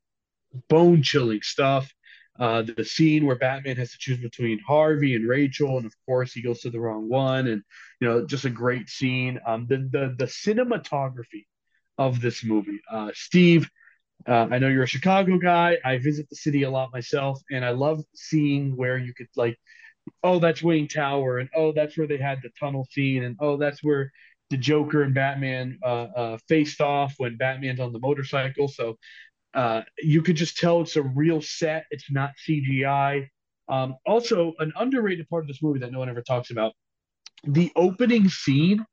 [0.68, 1.92] bone chilling stuff.
[2.38, 5.94] Uh, the, the scene where Batman has to choose between Harvey and Rachel, and of
[6.04, 7.62] course he goes to the wrong one, and
[8.00, 9.38] you know, just a great scene.
[9.46, 11.46] Um, the the the cinematography
[11.98, 13.68] of this movie, uh, Steve.
[14.26, 15.78] Uh, I know you're a Chicago guy.
[15.84, 19.58] I visit the city a lot myself, and I love seeing where you could like,
[20.22, 23.56] oh, that's Wayne Tower, and oh, that's where they had the tunnel scene, and oh,
[23.56, 24.10] that's where
[24.50, 28.68] the Joker and Batman uh, uh, faced off when Batman's on the motorcycle.
[28.68, 28.98] So
[29.54, 31.86] uh, you could just tell it's a real set.
[31.90, 33.28] It's not CGI.
[33.68, 36.72] Um, also, an underrated part of this movie that no one ever talks about
[37.46, 38.84] the opening scene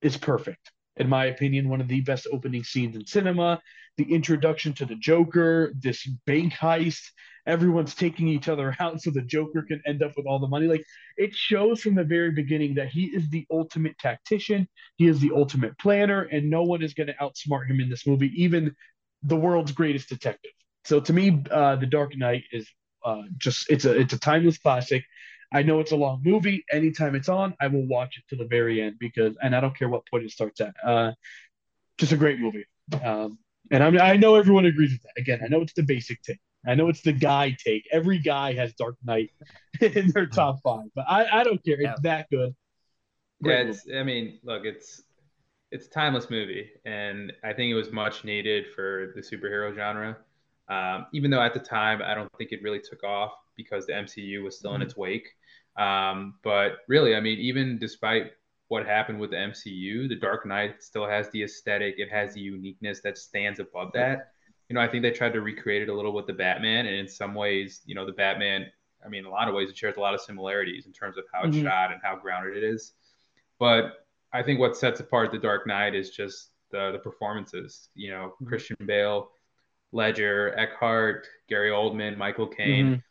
[0.00, 0.72] is perfect.
[0.96, 3.60] In my opinion, one of the best opening scenes in cinema.
[3.96, 7.02] The introduction to the Joker, this bank heist,
[7.46, 10.66] everyone's taking each other out so the Joker can end up with all the money.
[10.66, 10.84] Like
[11.16, 15.32] it shows from the very beginning that he is the ultimate tactician, he is the
[15.34, 18.74] ultimate planner, and no one is going to outsmart him in this movie, even
[19.22, 20.52] the world's greatest detective.
[20.84, 22.68] So to me, uh, The Dark Knight is
[23.04, 25.04] uh, just it's a it's a timeless classic.
[25.52, 26.64] I know it's a long movie.
[26.72, 29.76] Anytime it's on, I will watch it to the very end because, and I don't
[29.76, 30.74] care what point it starts at.
[30.84, 31.12] Uh,
[31.98, 32.64] just a great movie.
[33.04, 33.38] Um,
[33.70, 35.20] and I'm, I know everyone agrees with that.
[35.20, 36.40] Again, I know it's the basic take.
[36.66, 37.88] I know it's the guy take.
[37.92, 39.30] Every guy has Dark Knight
[39.80, 41.80] in their top five, but I, I don't care.
[41.80, 42.00] It's Yeah.
[42.02, 42.54] that good.
[43.40, 43.86] yeah, Great it's.
[43.94, 45.02] I mean, look, it's
[45.72, 50.18] it's a timeless movie, and I think it was much needed for the superhero genre.
[50.68, 53.96] Um, even though at the time I don't think it really took off because the
[53.96, 55.28] MCU was still in its wake.
[55.76, 58.32] Um, but really, I mean, even despite
[58.68, 61.96] what happened with the MCU, The Dark Knight still has the aesthetic.
[61.98, 64.32] It has the uniqueness that stands above that.
[64.68, 66.96] You know, I think they tried to recreate it a little with the Batman, and
[66.96, 68.70] in some ways, you know, the Batman.
[69.04, 71.18] I mean, in a lot of ways, it shares a lot of similarities in terms
[71.18, 71.64] of how it's Mhm.
[71.64, 72.94] shot and how grounded it is.
[73.58, 77.90] But I think what sets apart The Dark Knight is just the the performances.
[77.94, 78.46] You know, Mhm.
[78.46, 79.32] Christian Bale,
[79.90, 83.02] Ledger, Eckhart, Gary Oldman, Michael Caine.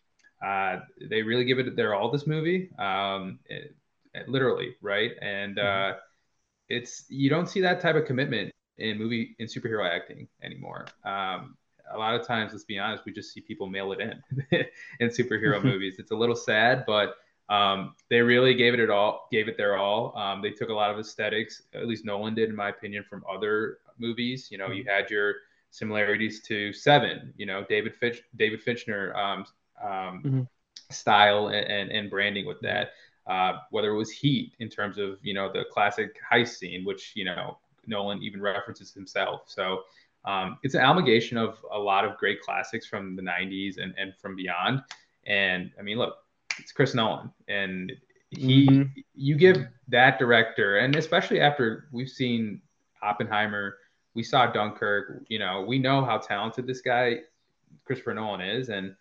[0.43, 3.75] Uh, they really give it their all this movie, um, it,
[4.13, 5.11] it, literally, right?
[5.21, 5.93] And mm-hmm.
[5.93, 5.97] uh,
[6.69, 10.87] it's you don't see that type of commitment in movie in superhero acting anymore.
[11.05, 11.57] Um,
[11.93, 14.21] a lot of times, let's be honest, we just see people mail it in
[14.99, 15.95] in superhero movies.
[15.99, 17.15] It's a little sad, but
[17.49, 20.17] um, they really gave it it all, gave it their all.
[20.17, 23.23] Um, they took a lot of aesthetics, at least Nolan did, in my opinion, from
[23.29, 24.47] other movies.
[24.49, 25.35] You know, you had your
[25.69, 27.33] similarities to Seven.
[27.35, 29.45] You know, David Fitch, David Fincher um,
[29.81, 30.41] um, mm-hmm.
[30.89, 32.91] style and, and, and branding with that.
[33.27, 37.13] Uh, whether it was Heat in terms of you know the classic heist scene, which
[37.15, 39.43] you know Nolan even references himself.
[39.45, 39.83] So
[40.25, 44.13] um, it's an amalgamation of a lot of great classics from the 90s and, and
[44.21, 44.83] from beyond.
[45.25, 46.15] And I mean, look,
[46.59, 47.91] it's Chris Nolan, and
[48.31, 48.99] he mm-hmm.
[49.13, 52.61] you give that director, and especially after we've seen
[53.03, 53.77] Oppenheimer,
[54.13, 55.25] we saw Dunkirk.
[55.27, 57.19] You know, we know how talented this guy
[57.85, 58.95] Christopher Nolan is, and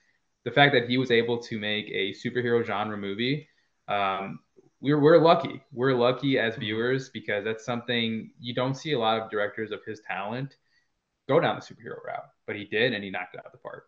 [0.44, 3.48] the fact that he was able to make a superhero genre movie.
[3.88, 4.40] Um,
[4.80, 5.62] we're, we're lucky.
[5.72, 6.60] We're lucky as mm-hmm.
[6.60, 10.56] viewers because that's something you don't see a lot of directors of his talent
[11.28, 13.58] go down the superhero route, but he did, and he knocked it out of the
[13.58, 13.84] park.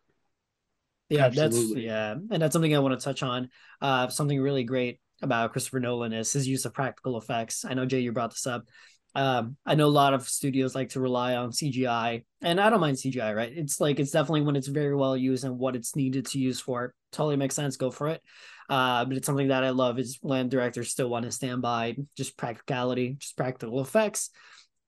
[1.08, 1.74] Yeah, Absolutely.
[1.74, 3.50] that's yeah, and that's something I want to touch on.
[3.80, 7.64] Uh, something really great about Christopher Nolan is his use of practical effects.
[7.64, 8.66] I know Jay, you brought this up.
[9.14, 12.80] Um, I know a lot of studios like to rely on CGI, and I don't
[12.80, 13.34] mind CGI.
[13.34, 13.52] Right?
[13.54, 16.60] It's like it's definitely when it's very well used and what it's needed to use
[16.60, 16.94] for.
[17.12, 17.76] Totally makes sense.
[17.76, 18.22] Go for it.
[18.68, 21.96] Uh, but it's something that I love is when directors still want to stand by
[22.16, 24.30] just practicality, just practical effects.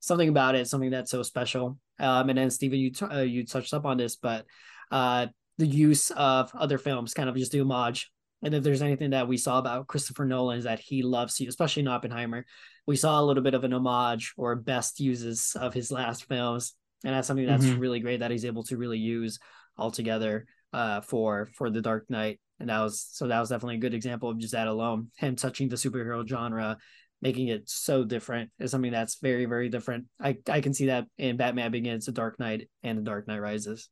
[0.00, 1.78] Something about it, something that's so special.
[1.98, 4.46] Um, and then Steven, you t- uh, you touched up on this, but
[4.90, 5.26] uh,
[5.58, 8.10] the use of other films, kind of just the homage.
[8.44, 11.48] And if there's anything that we saw about Christopher Nolan is that he loves you,
[11.48, 12.44] especially in Oppenheimer.
[12.87, 16.74] We saw a little bit of an homage or best uses of his last films,
[17.04, 17.80] and that's something that's mm-hmm.
[17.80, 19.38] really great that he's able to really use
[19.78, 22.38] altogether uh, for for the Dark Knight.
[22.61, 25.11] And that was so that was definitely a good example of just that alone.
[25.16, 26.76] Him touching the superhero genre,
[27.22, 30.04] making it so different is something that's very very different.
[30.20, 33.40] I I can see that in Batman Begins, The Dark Knight, and The Dark Knight
[33.40, 33.88] Rises.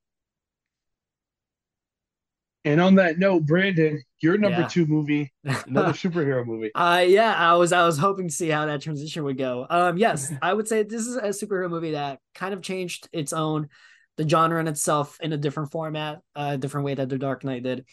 [2.65, 4.69] And on that note, Brandon, your number yeah.
[4.69, 6.73] two movie, another superhero movie.
[6.75, 9.67] Uh yeah, I was I was hoping to see how that transition would go.
[9.69, 13.33] Um yes, I would say this is a superhero movie that kind of changed its
[13.33, 13.69] own
[14.17, 17.45] the genre in itself in a different format, a uh, different way that The Dark
[17.45, 17.85] Knight did.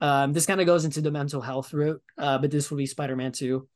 [0.00, 2.86] Um this kind of goes into the mental health route, uh, but this will be
[2.86, 3.68] Spider-Man 2.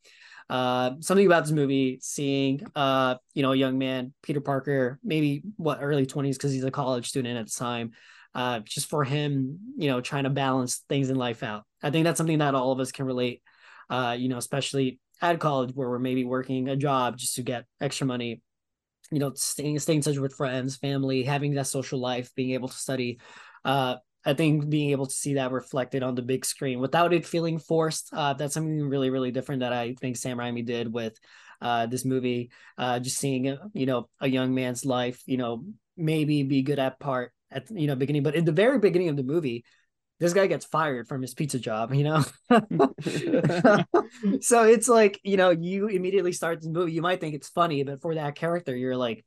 [0.49, 5.45] Uh, something about this movie, seeing uh, you know, a young man, Peter Parker, maybe
[5.57, 7.93] what early 20s because he's a college student at the time
[8.35, 11.65] uh, just for him, you know, trying to balance things in life out.
[11.83, 13.43] I think that's something that all of us can relate,
[13.89, 17.65] uh, you know, especially at college where we're maybe working a job just to get
[17.81, 18.43] extra money,
[19.11, 22.69] you know, staying, staying in touch with friends, family, having that social life, being able
[22.69, 23.19] to study.
[23.65, 27.27] Uh, I think being able to see that reflected on the big screen without it
[27.27, 31.19] feeling forced, uh, that's something really, really different that I think Sam Raimi did with
[31.61, 32.51] uh, this movie.
[32.79, 35.65] Uh, just seeing, you know, a young man's life, you know,
[35.97, 39.17] maybe be good at part at you know beginning, but in the very beginning of
[39.17, 39.65] the movie,
[40.21, 42.23] this guy gets fired from his pizza job, you know?
[44.41, 47.83] so it's like, you know, you immediately start the movie, you might think it's funny,
[47.83, 49.25] but for that character, you're like,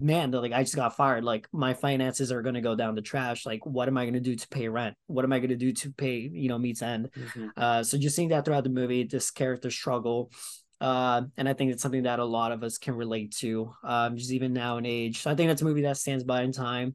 [0.00, 1.24] man, like I just got fired.
[1.24, 3.46] Like my finances are gonna go down the trash.
[3.46, 4.96] Like, what am I gonna do to pay rent?
[5.06, 7.10] What am I gonna do to pay, you know, meets end?
[7.12, 7.48] Mm-hmm.
[7.56, 10.32] Uh, so just seeing that throughout the movie, this character struggle.
[10.80, 14.16] Uh, and I think it's something that a lot of us can relate to, um,
[14.16, 15.22] just even now in age.
[15.22, 16.94] So I think that's a movie that stands by in time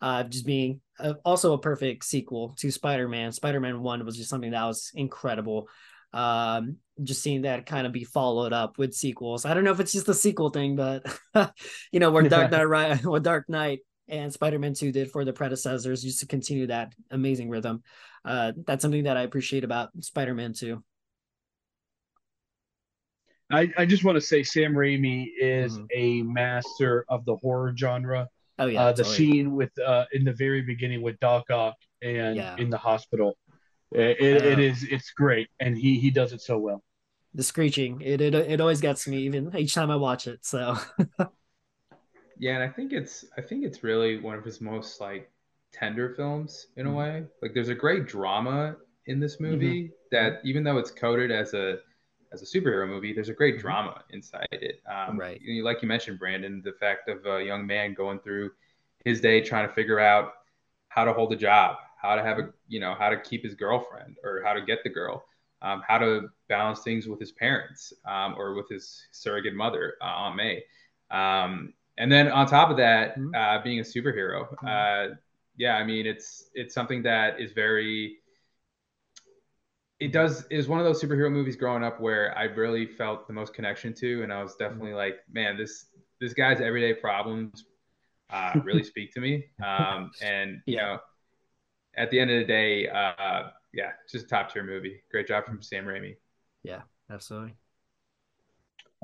[0.00, 3.32] uh, just being a, also a perfect sequel to Spider-Man.
[3.32, 5.68] Spider-Man One was just something that was incredible.
[6.12, 9.44] Um, just seeing that kind of be followed up with sequels.
[9.44, 11.06] I don't know if it's just a sequel thing, but
[11.92, 15.32] you know, where Dark Knight, right, what Dark Knight and Spider-Man Two did for the
[15.32, 17.82] predecessors, just to continue that amazing rhythm.
[18.24, 20.82] Uh, that's something that I appreciate about Spider-Man Two.
[23.52, 25.86] I, I just want to say Sam Raimi is mm-hmm.
[25.94, 28.28] a master of the horror genre.
[28.60, 29.16] Oh yeah, uh, the totally.
[29.16, 32.56] scene with uh, in the very beginning with Doc Ock and yeah.
[32.58, 33.36] in the hospital.
[33.90, 36.84] It, it, it is it's great, and he he does it so well.
[37.34, 40.44] The screeching, it it it always gets me, even each time I watch it.
[40.44, 40.76] So.
[42.38, 45.30] yeah, and I think it's I think it's really one of his most like
[45.72, 46.98] tender films in a mm-hmm.
[46.98, 47.24] way.
[47.40, 49.92] Like there's a great drama in this movie mm-hmm.
[50.12, 51.78] that even though it's coded as a
[52.32, 53.62] as a superhero movie, there's a great mm-hmm.
[53.62, 54.82] drama inside it.
[54.90, 55.40] Um, right.
[55.40, 58.52] You, like you mentioned, Brandon, the fact of a young man going through
[59.04, 60.32] his day trying to figure out
[60.88, 63.54] how to hold a job, how to have a, you know, how to keep his
[63.54, 65.24] girlfriend or how to get the girl,
[65.62, 70.04] um, how to balance things with his parents um, or with his surrogate mother, uh,
[70.04, 70.62] Aunt May.
[71.10, 73.34] Um, and then on top of that, mm-hmm.
[73.34, 74.48] uh, being a superhero.
[74.48, 74.66] Mm-hmm.
[74.66, 75.14] Uh,
[75.56, 78.19] yeah, I mean, it's it's something that is very
[80.00, 83.34] it does is one of those superhero movies growing up where I really felt the
[83.34, 85.86] most connection to, and I was definitely like, man, this
[86.20, 87.64] this guy's everyday problems
[88.30, 89.44] uh, really speak to me.
[89.64, 90.98] Um, and you know,
[91.96, 95.02] at the end of the day, uh, yeah, just a top tier movie.
[95.10, 96.16] Great job from Sam Raimi.
[96.62, 97.54] Yeah, absolutely.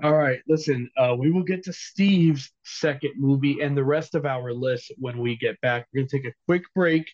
[0.03, 4.27] All right, listen, uh, we will get to Steve's second movie and the rest of
[4.27, 5.87] our list when we get back.
[5.93, 7.07] We're gonna take a quick break,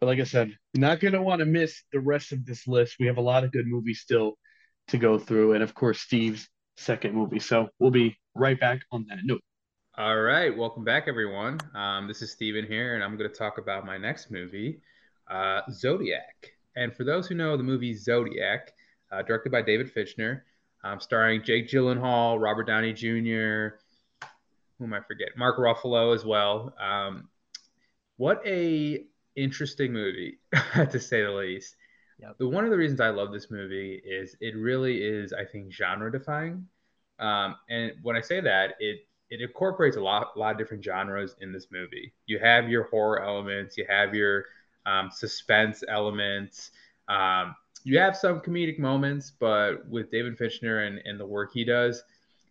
[0.00, 2.96] but like I said, not gonna want to miss the rest of this list.
[2.98, 4.34] We have a lot of good movies still
[4.88, 7.40] to go through, and of course, Steve's second movie.
[7.40, 9.40] So we'll be right back on that note.
[9.96, 11.60] All right, welcome back, everyone.
[11.74, 14.80] Um, this is Steven here, and I'm going to talk about my next movie,
[15.30, 16.50] uh, Zodiac.
[16.74, 18.72] And for those who know the movie Zodiac,
[19.12, 20.44] uh, directed by David Fincher,
[20.82, 23.76] um, starring Jake Gyllenhaal, Robert Downey Jr.,
[24.80, 25.28] whom I forget?
[25.36, 26.74] Mark Ruffalo as well.
[26.80, 27.28] Um,
[28.16, 30.38] what a interesting movie,
[30.74, 31.76] to say the least.
[32.20, 32.38] Yep.
[32.38, 35.72] The one of the reasons I love this movie is it really is, I think,
[35.72, 36.66] genre defying.
[37.18, 40.84] Um, and when I say that, it it incorporates a lot, a lot of different
[40.84, 42.12] genres in this movie.
[42.26, 44.44] You have your horror elements, you have your
[44.86, 46.70] um, suspense elements.
[47.08, 51.64] Um, you have some comedic moments, but with David Fincher and, and the work he
[51.64, 52.02] does,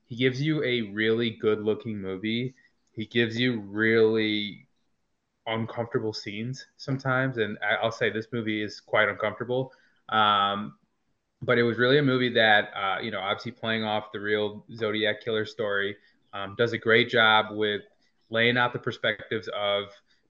[0.08, 2.54] he gives you a really good looking movie.
[2.92, 4.68] He gives you really
[5.48, 7.38] uncomfortable scenes sometimes.
[7.38, 9.72] And I'll say this movie is quite uncomfortable.
[10.10, 10.76] Um,
[11.42, 14.66] but it was really a movie that, uh, you know, obviously playing off the real
[14.76, 15.98] Zodiac killer story,
[16.34, 17.82] um, does a great job with
[18.30, 19.90] laying out the perspectives of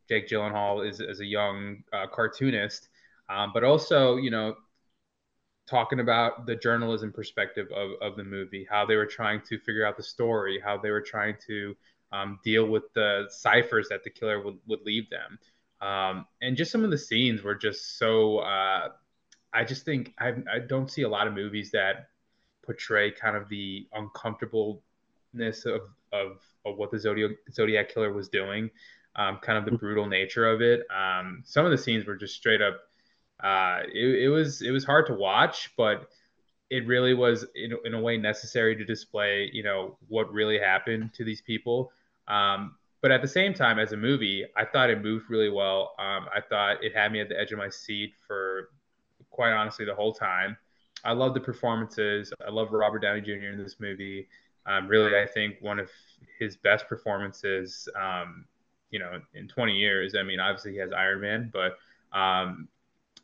[0.10, 2.90] Jake Gyllenhaal as, as a young uh, cartoonist,
[3.30, 4.56] um, but also, you know,
[5.70, 9.86] talking about the journalism perspective of, of the movie, how they were trying to figure
[9.86, 11.76] out the story, how they were trying to
[12.14, 15.40] um, deal with the ciphers that the killer would, would leave them.
[15.82, 18.90] Um, and just some of the scenes were just so, uh,
[19.52, 22.08] I just think I, I don't see a lot of movies that
[22.66, 25.82] portray kind of the uncomfortableness of,
[26.14, 28.70] of, of what the Zodiac, Zodiac killer was doing
[29.16, 30.82] um, kind of the brutal nature of it.
[30.90, 32.80] Um, some of the scenes were just straight up.
[33.44, 36.08] Uh, it, it, was it was hard to watch, but
[36.70, 41.14] it really was in, in a way necessary to display, you know, what really happened
[41.14, 41.92] to these people.
[42.28, 45.94] Um, but at the same time, as a movie, I thought it moved really well.
[46.00, 48.70] Um, I thought it had me at the edge of my seat for
[49.30, 50.56] quite honestly the whole time.
[51.04, 52.32] I love the performances.
[52.46, 53.50] I love Robert Downey Jr.
[53.52, 54.30] in this movie.
[54.66, 55.90] Um, really, I think one of
[56.40, 57.90] his best performances.
[58.00, 58.46] Um,
[58.94, 60.16] you know, in 20 years.
[60.16, 61.78] I mean, obviously he has Iron Man, but
[62.18, 62.70] um,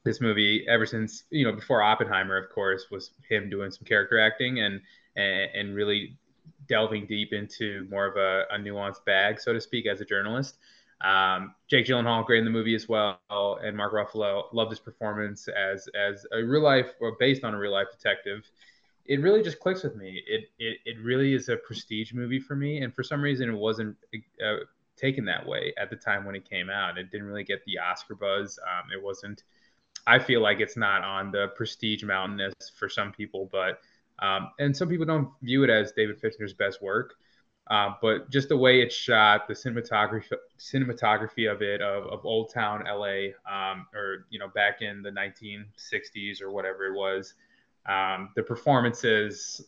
[0.03, 4.19] this movie, ever since you know, before Oppenheimer, of course, was him doing some character
[4.19, 4.81] acting and
[5.15, 6.17] and, and really
[6.69, 10.57] delving deep into more of a, a, nuanced bag, so to speak, as a journalist.
[11.01, 15.47] Um, Jake Gyllenhaal, great in the movie as well, and Mark Ruffalo, loved his performance
[15.47, 18.49] as as a real life or based on a real life detective.
[19.05, 20.21] It really just clicks with me.
[20.27, 23.57] It it, it really is a prestige movie for me, and for some reason, it
[23.57, 23.95] wasn't
[24.45, 24.57] uh,
[24.97, 26.97] taken that way at the time when it came out.
[26.97, 28.59] It didn't really get the Oscar buzz.
[28.61, 29.43] Um, it wasn't.
[30.05, 33.79] I feel like it's not on the prestige mountain as for some people, but
[34.21, 37.15] um, and some people don't view it as David Fincher's best work.
[37.69, 42.51] Uh, but just the way it's shot, the cinematography cinematography of it, of, of Old
[42.51, 47.35] Town LA, um, or you know back in the 1960s or whatever it was,
[47.87, 49.61] um, the performances,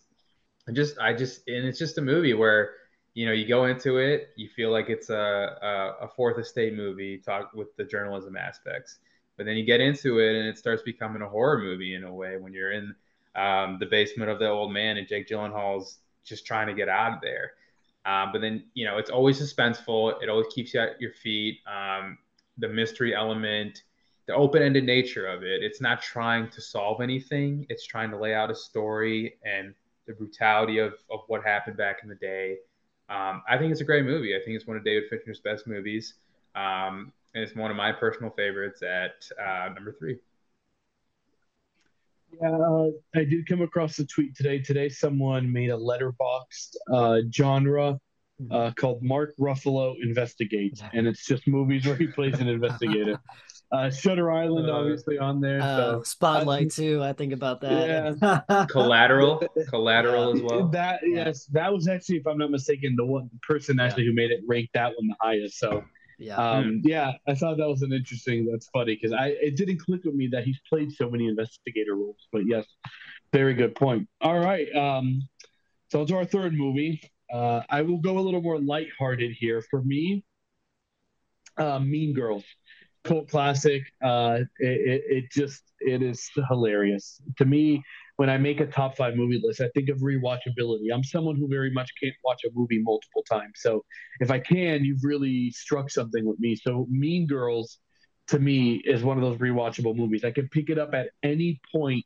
[0.65, 2.71] and just I just and it's just a movie where
[3.13, 6.73] you know, you go into it, you feel like it's a, a, a, fourth estate
[6.75, 8.99] movie, talk with the journalism aspects.
[9.35, 12.13] But then you get into it and it starts becoming a horror movie in a
[12.13, 12.95] way when you're in
[13.36, 17.13] um, the basement of the old man and Jake Gyllenhaal's just trying to get out
[17.13, 17.52] of there.
[18.06, 20.22] Um, but then, you know, it's always suspenseful.
[20.22, 21.60] It always keeps you at your feet.
[21.67, 22.17] Um,
[22.58, 23.84] the mystery element,
[24.28, 25.63] the open ended nature of it.
[25.63, 29.74] It's not trying to solve anything, it's trying to lay out a story and
[30.08, 32.58] the brutality of, of what happened back in the day
[33.12, 34.36] um, I think it's a great movie.
[34.36, 36.13] I think it's one of David Fincher's best movies.
[36.56, 40.17] Um, and it's one of my personal favorites at uh, number three.
[42.39, 44.60] Yeah, uh, I did come across a tweet today.
[44.60, 48.00] Today, someone made a Letterboxd uh, genre
[48.41, 48.52] mm-hmm.
[48.52, 53.19] uh, called Mark Ruffalo Investigates, and it's just movies where he plays an investigator.
[53.73, 55.62] Uh, Shutter Island, uh, obviously, on there.
[55.62, 56.04] Uh, so.
[56.04, 57.02] Spotlight I, too.
[57.02, 58.17] I think about that.
[58.21, 58.65] Yeah.
[58.69, 60.67] Collateral, Collateral as well.
[60.67, 64.10] That yes, that was actually, if I'm not mistaken, the one person actually yeah.
[64.10, 65.58] who made it rank that one the highest.
[65.58, 65.86] So.
[66.22, 66.36] Yeah.
[66.36, 68.46] Um, yeah, I thought that was an interesting.
[68.50, 71.96] That's funny because I it didn't click with me that he's played so many investigator
[71.96, 72.28] roles.
[72.32, 72.65] But yes,
[73.34, 74.08] very good point.
[74.22, 75.28] All right, um,
[75.92, 77.02] so to our third movie.
[77.32, 79.63] Uh, I will go a little more lighthearted here.
[79.72, 80.26] For me,
[81.58, 82.44] uh, Mean Girls
[83.04, 83.84] cult classic.
[84.04, 87.82] Uh, it, it, it, just it is hilarious to me.
[88.22, 90.94] When I make a top five movie list, I think of rewatchability.
[90.94, 93.54] I'm someone who very much can't watch a movie multiple times.
[93.56, 93.84] So
[94.19, 96.56] if I can, you've really struck something with me.
[96.56, 97.80] So Mean Girls,
[98.28, 100.24] to me, is one of those rewatchable movies.
[100.24, 102.06] I can pick it up at any point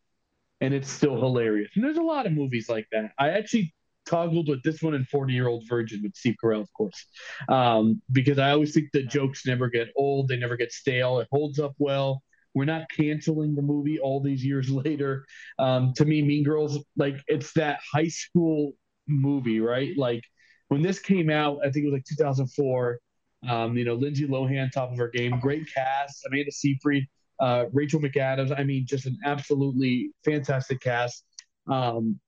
[0.61, 1.71] and it's still hilarious.
[1.75, 3.11] And there's a lot of movies like that.
[3.19, 6.71] I actually toggled with this one and 40 Year Old Virgin with Steve Carell, of
[6.71, 7.07] course,
[7.49, 11.19] um, because I always think the jokes never get old, they never get stale.
[11.19, 12.23] It holds up well.
[12.55, 15.25] We're not canceling the movie all these years later.
[15.59, 18.73] Um, to me, Mean Girls, like it's that high school
[19.07, 19.95] movie, right?
[19.95, 20.23] Like
[20.69, 22.99] when this came out, I think it was like 2004.
[23.47, 26.25] Um, you know, Lindsay Lohan, top of her game, great cast.
[26.25, 27.05] Amanda Seyfried,
[27.39, 28.57] uh, Rachel McAdams.
[28.57, 31.23] I mean, just an absolutely fantastic cast.
[31.69, 32.19] Um,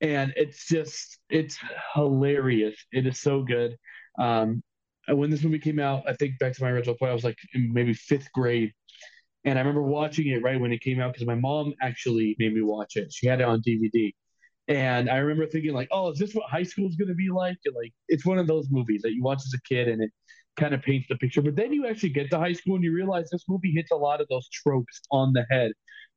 [0.00, 1.58] and it's just it's
[1.94, 2.76] hilarious.
[2.92, 3.76] It is so good.
[4.18, 4.62] Um,
[5.08, 7.38] when this movie came out, I think back to my original point, I was like
[7.54, 8.72] maybe fifth grade,
[9.48, 12.54] and I remember watching it right when it came out because my mom actually made
[12.54, 13.12] me watch it.
[13.12, 14.14] She had it on DVD,
[14.68, 17.30] and I remember thinking like, "Oh, is this what high school is going to be
[17.30, 20.02] like?" And, like it's one of those movies that you watch as a kid, and
[20.02, 20.10] it
[20.56, 21.40] kind of paints the picture.
[21.42, 23.96] But then you actually get to high school and you realize this movie hits a
[23.96, 25.72] lot of those tropes on the head.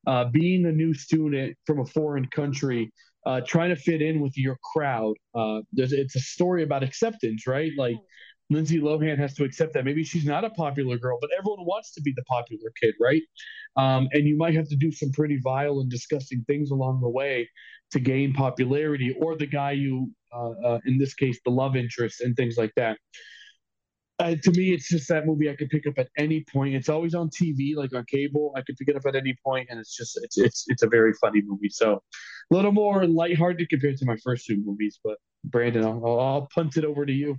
[0.07, 2.91] Uh, being a new student from a foreign country,
[3.27, 5.13] uh, trying to fit in with your crowd.
[5.35, 7.71] Uh, it's a story about acceptance, right?
[7.77, 7.97] Like
[8.51, 11.93] Lindsay Lohan has to accept that maybe she's not a popular girl, but everyone wants
[11.93, 13.21] to be the popular kid, right?
[13.77, 17.09] Um, and you might have to do some pretty vile and disgusting things along the
[17.09, 17.49] way
[17.91, 22.21] to gain popularity, or the guy you, uh, uh, in this case, the love interest
[22.21, 22.97] and things like that.
[24.19, 26.75] Uh, to me, it's just that movie I could pick up at any point.
[26.75, 28.53] It's always on TV, like on cable.
[28.55, 30.87] I could pick it up at any point, and it's just it's it's it's a
[30.87, 31.69] very funny movie.
[31.69, 31.93] So,
[32.51, 34.99] a little more lighthearted compared to my first two movies.
[35.03, 37.37] But Brandon, I'll, I'll punt it over to you.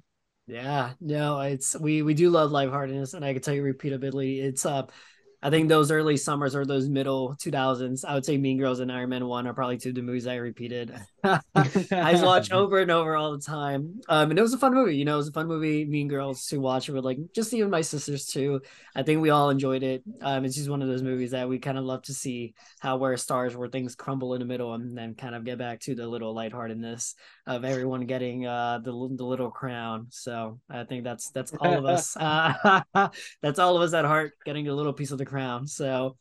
[0.52, 4.42] Yeah, no, it's we we do love live lightheartedness, and I can tell you repeatability.
[4.42, 4.86] It's uh
[5.42, 8.92] I think those early summers or those middle 2000s, I would say Mean Girls and
[8.92, 10.94] Iron Man 1 are probably two of the movies I repeated.
[11.54, 14.00] I watch over and over all the time.
[14.08, 14.96] Um, and it was a fun movie.
[14.96, 17.70] You know, it was a fun movie, Mean Girls, to watch with like just even
[17.70, 18.60] my sisters too.
[18.96, 20.02] I think we all enjoyed it.
[20.20, 22.96] Um, it's just one of those movies that we kind of love to see how
[22.96, 25.94] where stars where things crumble in the middle and then kind of get back to
[25.94, 27.14] the little lightheartedness
[27.46, 30.06] of everyone getting uh, the, the little crown.
[30.10, 32.16] So I think that's that's all of us.
[32.16, 32.82] Uh,
[33.42, 35.68] that's all of us at heart getting a little piece of the crown.
[35.68, 36.16] So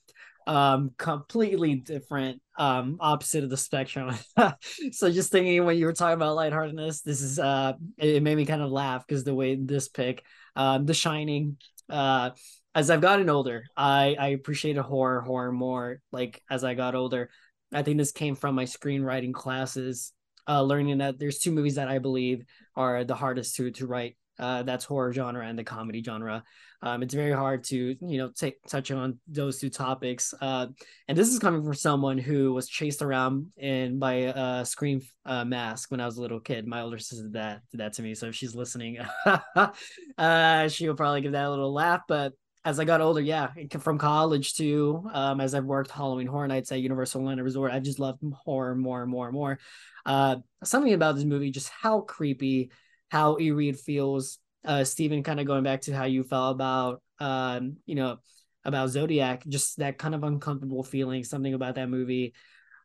[0.47, 4.15] um completely different um opposite of the spectrum.
[4.91, 8.45] So just thinking when you were talking about lightheartedness this is uh it made me
[8.45, 10.23] kind of laugh because the way this pick
[10.55, 11.57] um the shining
[11.89, 12.31] uh
[12.73, 17.29] as i've gotten older i i appreciated horror horror more like as i got older.
[17.73, 20.13] I think this came from my screenwriting classes
[20.47, 22.43] uh learning that there's two movies that i believe
[22.75, 26.43] are the hardest to to write uh, that's horror genre and the comedy genre.
[26.81, 28.31] Um, it's very hard to you know
[28.67, 30.33] touch on those two topics.
[30.41, 30.67] Uh,
[31.07, 35.45] and this is coming from someone who was chased around in by a scream uh,
[35.45, 36.65] mask when I was a little kid.
[36.65, 38.15] My older sister did that did that to me.
[38.15, 38.97] So if she's listening,
[40.17, 42.01] uh, she'll probably give that a little laugh.
[42.07, 42.33] But
[42.65, 46.71] as I got older, yeah, from college to um, as I've worked Halloween Horror Nights
[46.71, 49.59] at Universal Orlando Resort, I just loved horror more and more and more.
[50.03, 52.71] Uh, something about this movie, just how creepy
[53.11, 53.51] how E.
[53.51, 54.39] Reed feels.
[54.63, 58.19] Uh, Steven, kind of going back to how you felt about, um, you know,
[58.63, 62.33] about Zodiac, just that kind of uncomfortable feeling, something about that movie,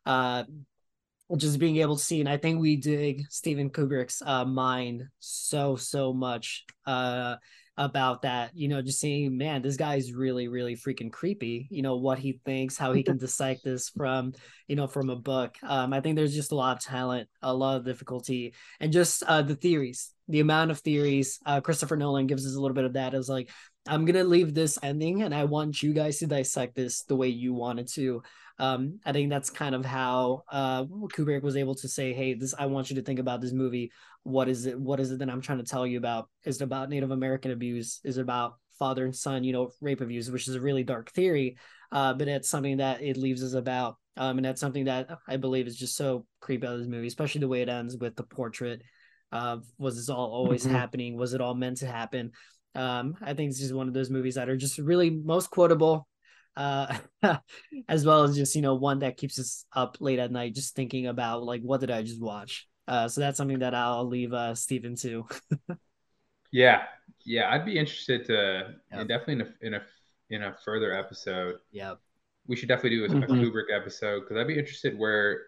[0.05, 0.43] uh,
[1.37, 2.19] just being able to see.
[2.21, 6.65] And I think we dig Stephen Kubrick's uh, mind so, so much.
[6.85, 7.37] Uh,
[7.77, 11.69] about that, you know, just seeing, man, this guy's really, really freaking creepy.
[11.71, 14.33] You know, what he thinks, how he can dissect this from,
[14.67, 15.57] you know, from a book.
[15.63, 19.23] Um, I think there's just a lot of talent, a lot of difficulty, and just
[19.25, 21.39] uh, the theories, the amount of theories.
[21.45, 23.51] Uh, Christopher Nolan gives us a little bit of that as like,
[23.89, 27.29] I'm gonna leave this ending, and I want you guys to dissect this the way
[27.29, 28.23] you wanted to.
[28.59, 32.55] Um, I think that's kind of how uh, Kubrick was able to say, "Hey, this
[32.59, 33.93] I want you to think about this movie.
[34.23, 34.79] What is it?
[34.79, 36.29] What is it that I'm trying to tell you about?
[36.45, 38.01] Is it about Native American abuse?
[38.05, 41.11] Is it about father and son, you know, rape abuse, which is a really dark
[41.13, 41.57] theory,
[41.93, 45.37] uh, but it's something that it leaves us about, um, and that's something that I
[45.37, 48.23] believe is just so creepy about this movie, especially the way it ends with the
[48.23, 48.83] portrait.
[49.33, 50.75] Uh, was this all always mm-hmm.
[50.75, 51.17] happening?
[51.17, 52.33] Was it all meant to happen?
[52.75, 56.07] Um, I think this is one of those movies that are just really most quotable
[56.57, 56.97] uh,
[57.89, 60.75] as well as just you know one that keeps us up late at night just
[60.75, 62.67] thinking about like what did I just watch.
[62.89, 65.27] Uh, so that's something that I'll leave uh, Steven to.
[66.53, 66.85] yeah,
[67.25, 69.09] yeah, I'd be interested to yep.
[69.09, 69.83] definitely in a, in a
[70.31, 71.57] in a further episode.
[71.73, 71.95] Yeah,
[72.47, 73.23] we should definitely do a, mm-hmm.
[73.25, 75.47] a Kubrick episode because I'd be interested where,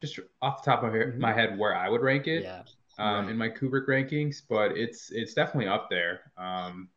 [0.00, 1.20] just off the top of mm-hmm.
[1.20, 2.42] my head, where I would rank it.
[2.42, 2.62] Yeah.
[2.98, 3.30] Um, right.
[3.30, 6.32] in my Kubrick rankings, but it's it's definitely up there.
[6.36, 6.88] Um,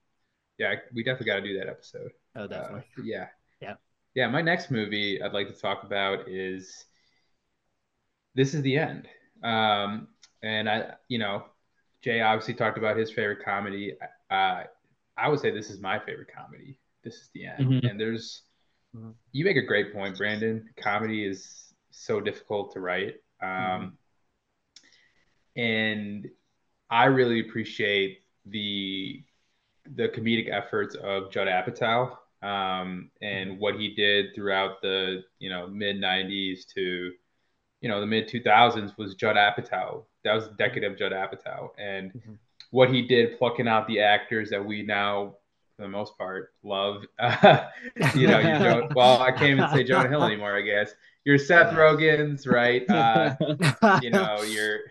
[0.57, 2.11] yeah, we definitely got to do that episode.
[2.35, 2.83] Oh, definitely.
[2.97, 3.27] Uh, yeah.
[3.61, 3.73] Yeah.
[4.13, 6.85] yeah, my next movie I'd like to talk about is
[8.35, 9.07] This is the End.
[9.43, 10.09] Um,
[10.43, 11.45] and I, you know,
[12.01, 13.93] Jay obviously talked about his favorite comedy.
[14.29, 14.63] Uh,
[15.17, 16.79] I would say this is my favorite comedy.
[17.03, 17.67] This is the end.
[17.67, 17.87] Mm-hmm.
[17.87, 18.43] And there's,
[18.95, 19.11] mm-hmm.
[19.31, 20.69] you make a great point, Brandon.
[20.77, 23.15] Comedy is so difficult to write.
[23.41, 23.49] Um,
[25.57, 25.61] mm-hmm.
[25.61, 26.29] And
[26.89, 29.23] I really appreciate the
[29.95, 35.67] the comedic efforts of Judd Apatow um, and what he did throughout the you know
[35.67, 37.11] mid '90s to
[37.81, 40.03] you know the mid 2000s was Judd Apatow.
[40.23, 42.33] That was the decade of Judd Apatow, and mm-hmm.
[42.71, 45.35] what he did plucking out the actors that we now,
[45.75, 47.03] for the most part, love.
[47.17, 47.65] Uh,
[48.15, 50.55] you know, you Joe, well, I can't even say Jonah Hill anymore.
[50.55, 52.87] I guess you're Seth Rogen's, right?
[52.89, 53.35] Uh,
[54.01, 54.81] you know, you're.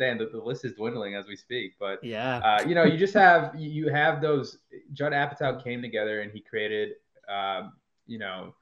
[0.00, 1.74] Then the, the list is dwindling as we speak.
[1.78, 4.58] But yeah, uh, you know, you just have you have those.
[4.92, 6.94] Judd Apatow came together and he created,
[7.28, 7.74] um,
[8.06, 8.54] you know,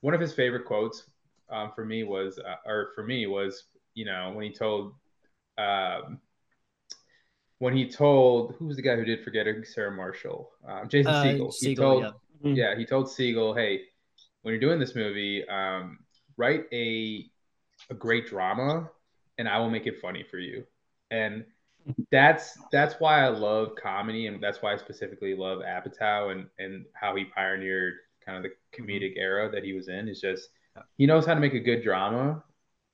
[0.00, 1.04] one of his favorite quotes
[1.50, 3.64] um, for me was, uh, or for me was,
[3.94, 4.94] you know, when he told,
[5.58, 6.20] um,
[7.58, 10.50] when he told, who was the guy who did Forget Sarah Marshall?
[10.66, 11.54] Um, Jason uh, Segel.
[11.58, 12.10] He told, yeah.
[12.44, 12.54] Mm-hmm.
[12.54, 12.76] yeah.
[12.76, 13.82] he told Segel, hey,
[14.42, 15.98] when you're doing this movie, um,
[16.36, 17.26] write a
[17.88, 18.90] a great drama,
[19.38, 20.64] and I will make it funny for you.
[21.10, 21.44] And
[22.10, 26.84] that's that's why I love comedy, and that's why I specifically love Apatow and and
[26.94, 27.94] how he pioneered
[28.24, 30.08] kind of the comedic era that he was in.
[30.08, 30.50] Is just
[30.96, 32.44] he knows how to make a good drama,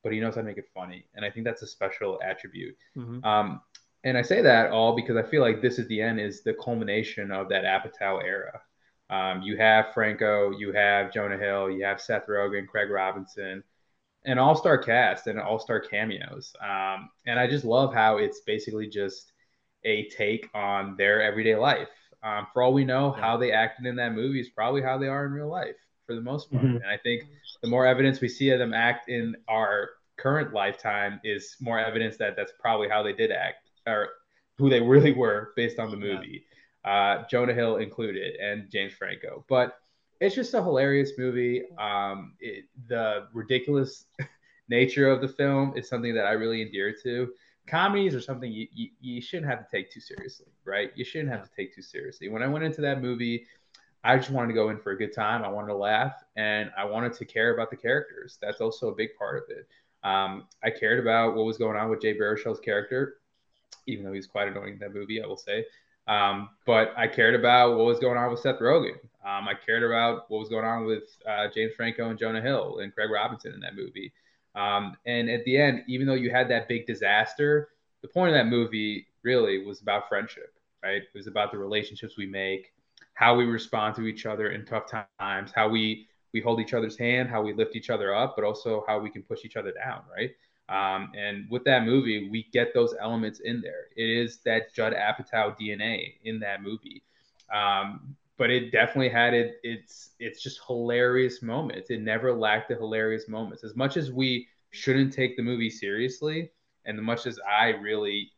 [0.02, 2.76] but he knows how to make it funny, and I think that's a special attribute.
[2.96, 3.24] Mm-hmm.
[3.24, 3.60] Um,
[4.04, 6.54] and I say that all because I feel like this is the end is the
[6.54, 8.60] culmination of that Apatow era.
[9.10, 13.62] Um, you have Franco, you have Jonah Hill, you have Seth Rogen, Craig Robinson,
[14.26, 16.52] an all-star cast and all-star cameos.
[16.60, 19.32] Um, and I just love how it's basically just
[19.84, 21.88] a take on their everyday life.
[22.22, 23.22] Um, for all we know, yeah.
[23.22, 26.14] how they acted in that movie is probably how they are in real life for
[26.14, 26.64] the most part.
[26.64, 26.76] Mm-hmm.
[26.76, 27.22] And I think
[27.62, 32.16] the more evidence we see of them act in our current lifetime is more evidence
[32.16, 34.08] that that's probably how they did act or
[34.58, 36.44] who they really were based on the movie.
[36.84, 36.90] Yeah.
[36.90, 39.44] Uh, Jonah Hill included and James Franco.
[39.48, 39.78] But
[40.20, 41.64] it's just a hilarious movie.
[41.78, 44.06] Um, it, the ridiculous
[44.68, 47.32] nature of the film is something that I really endear to.
[47.66, 50.92] Comedies are something you, you, you shouldn't have to take too seriously, right?
[50.94, 52.28] You shouldn't have to take too seriously.
[52.28, 53.46] When I went into that movie,
[54.04, 55.42] I just wanted to go in for a good time.
[55.42, 58.38] I wanted to laugh and I wanted to care about the characters.
[58.40, 59.66] That's also a big part of it.
[60.04, 63.16] Um, I cared about what was going on with Jay Baruchel's character,
[63.88, 65.64] even though he's quite annoying in that movie, I will say.
[66.06, 68.98] Um, but I cared about what was going on with Seth Rogen.
[69.24, 72.78] Um, I cared about what was going on with uh, James Franco and Jonah Hill
[72.78, 74.12] and Craig Robinson in that movie.
[74.54, 77.70] Um, and at the end, even though you had that big disaster,
[78.02, 81.02] the point of that movie really was about friendship, right?
[81.02, 82.72] It was about the relationships we make,
[83.14, 84.84] how we respond to each other in tough
[85.18, 88.44] times, how we we hold each other's hand, how we lift each other up, but
[88.44, 90.32] also how we can push each other down, right?
[90.68, 93.86] Um, and with that movie, we get those elements in there.
[93.96, 97.02] It is that Judd Apatow DNA in that movie.
[97.54, 99.60] Um, but it definitely had it.
[99.62, 101.90] It's it's just hilarious moments.
[101.90, 103.64] It never lacked the hilarious moments.
[103.64, 106.50] As much as we shouldn't take the movie seriously,
[106.84, 108.30] and as much as I really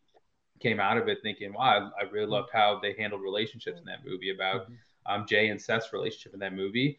[0.60, 3.84] came out of it thinking, wow, I, I really loved how they handled relationships in
[3.86, 4.74] that movie about mm-hmm.
[5.12, 6.98] um, Jay and Seth's relationship in that movie.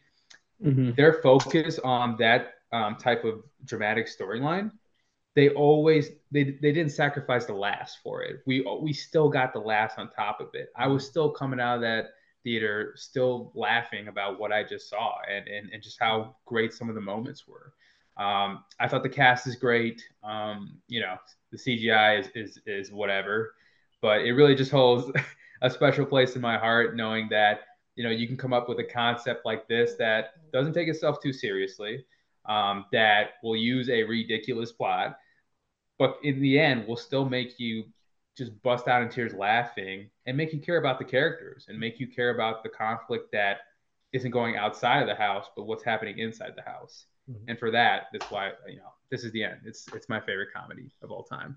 [0.64, 0.92] Mm-hmm.
[0.96, 4.70] Their focus on that um, type of dramatic storyline
[5.34, 8.40] they always they, they didn't sacrifice the laughs for it.
[8.46, 10.70] We we still got the laughs on top of it.
[10.76, 12.10] I was still coming out of that
[12.42, 16.88] theater still laughing about what I just saw and and, and just how great some
[16.88, 17.72] of the moments were.
[18.16, 20.02] Um, I thought the cast is great.
[20.22, 21.16] Um, you know,
[21.52, 23.54] the CGI is, is is whatever,
[24.02, 25.10] but it really just holds
[25.62, 27.60] a special place in my heart knowing that
[27.94, 31.18] you know you can come up with a concept like this that doesn't take itself
[31.22, 32.04] too seriously
[32.50, 35.16] um, that will use a ridiculous plot,
[35.98, 37.84] but in the end will still make you
[38.36, 42.00] just bust out in tears laughing and make you care about the characters and make
[42.00, 43.58] you care about the conflict that
[44.12, 47.06] isn't going outside of the house, but what's happening inside the house.
[47.30, 47.50] Mm-hmm.
[47.50, 49.60] And for that, that's why you know this is the end.
[49.64, 51.56] It's it's my favorite comedy of all time.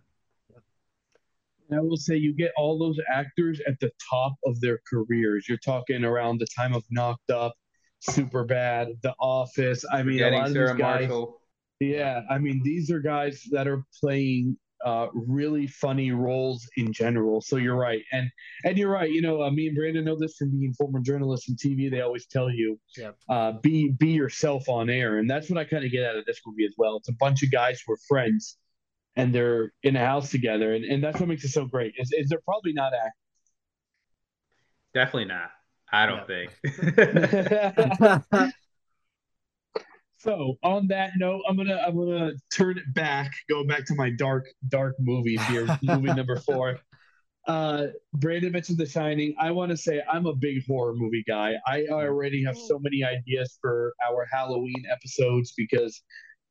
[1.71, 5.47] I will say you get all those actors at the top of their careers.
[5.49, 7.55] You're talking around the time of Knocked Up,
[8.03, 8.89] super bad.
[9.01, 9.85] The Office.
[9.91, 10.99] I mean, a lot of Sarah these guys.
[11.01, 11.41] Marshall.
[11.79, 17.41] Yeah, I mean, these are guys that are playing uh, really funny roles in general.
[17.41, 18.29] So you're right, and
[18.65, 19.09] and you're right.
[19.09, 21.89] You know, uh, me and Brandon know this from being former journalists and TV.
[21.89, 23.11] They always tell you, yeah.
[23.29, 26.25] uh, be be yourself on air, and that's what I kind of get out of
[26.25, 26.97] this movie as well.
[26.97, 28.57] It's a bunch of guys who are friends,
[29.15, 31.93] and they're in a house together, and, and that's what makes it so great.
[31.97, 33.11] Is, is they're probably not actors.
[34.93, 35.49] Definitely not.
[35.93, 36.51] I don't think.
[40.23, 44.09] So on that note, I'm gonna I'm gonna turn it back, go back to my
[44.09, 45.67] dark dark movies here.
[45.83, 46.79] movie number four.
[47.45, 49.35] Uh, Brandon mentioned The Shining.
[49.37, 51.55] I want to say I'm a big horror movie guy.
[51.67, 56.01] I already have so many ideas for our Halloween episodes because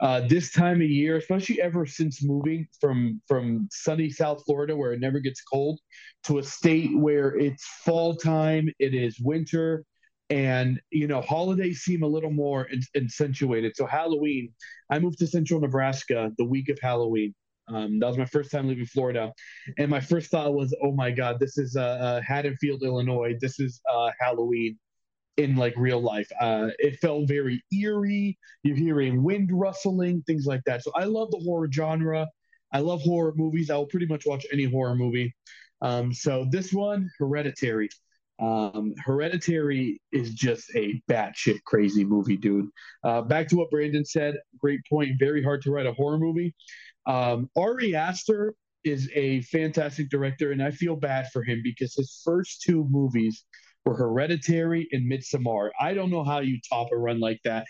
[0.02, 4.92] uh, this time of year, especially ever since moving from from sunny South Florida where
[4.92, 5.78] it never gets cold
[6.24, 9.84] to a state where it's fall time, it is winter,
[10.28, 13.76] and you know holidays seem a little more accentuated.
[13.76, 14.52] So Halloween,
[14.90, 17.32] I moved to Central Nebraska the week of Halloween.
[17.68, 19.32] Um, that was my first time leaving Florida,
[19.78, 23.36] and my first thought was, "Oh my God, this is uh, uh, Haddonfield, Illinois.
[23.40, 24.76] This is uh, Halloween."
[25.36, 26.30] In like real life.
[26.40, 28.38] Uh, it felt very eerie.
[28.62, 30.82] You're hearing wind rustling, things like that.
[30.82, 32.26] So I love the horror genre.
[32.72, 33.70] I love horror movies.
[33.70, 35.34] I will pretty much watch any horror movie.
[35.80, 37.88] Um, so this one, Hereditary.
[38.40, 42.68] Um, Hereditary is just a batshit crazy movie, dude.
[43.04, 44.36] Uh, back to what Brandon said.
[44.58, 45.18] Great point.
[45.18, 46.54] Very hard to write a horror movie.
[47.06, 48.54] Um, Ari Aster
[48.84, 53.44] is a fantastic director, and I feel bad for him because his first two movies
[53.84, 55.70] were Hereditary and Midsommar.
[55.80, 57.66] I don't know how you top a run like that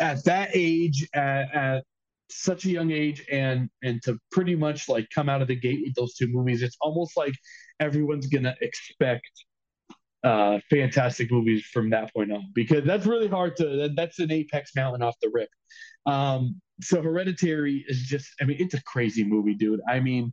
[0.00, 1.84] at that age, at, at
[2.30, 5.80] such a young age, and and to pretty much like come out of the gate
[5.84, 6.62] with those two movies.
[6.62, 7.34] It's almost like
[7.80, 9.30] everyone's gonna expect
[10.24, 14.72] uh fantastic movies from that point on because that's really hard to that's an apex
[14.74, 15.48] mountain off the rip
[16.06, 20.32] um so hereditary is just i mean it's a crazy movie dude i mean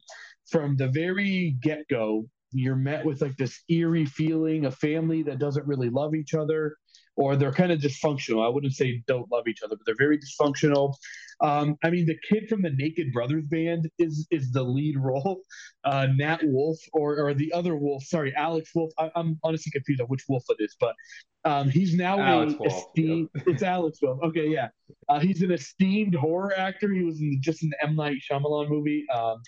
[0.49, 2.25] from the very get-go
[2.55, 6.77] you're met with like this eerie feeling, a family that doesn't really love each other,
[7.17, 8.45] or they're kind of dysfunctional.
[8.45, 10.93] I wouldn't say don't love each other, but they're very dysfunctional.
[11.41, 15.41] Um, I mean, the kid from the Naked Brothers band is is the lead role,
[15.83, 18.03] uh, Nat Wolff or or the other Wolf.
[18.03, 18.91] Sorry, Alex Wolff.
[18.97, 20.95] I, am honestly confused on which Wolf it is, but
[21.43, 23.29] um, he's now Alex a Wolff, esteemed.
[23.35, 23.47] Yep.
[23.47, 24.19] It's Alex Wolff.
[24.23, 24.69] Okay, yeah,
[25.09, 26.91] uh, he's an esteemed horror actor.
[26.93, 29.05] He was in just in the M Night Shyamalan movie.
[29.13, 29.41] Um,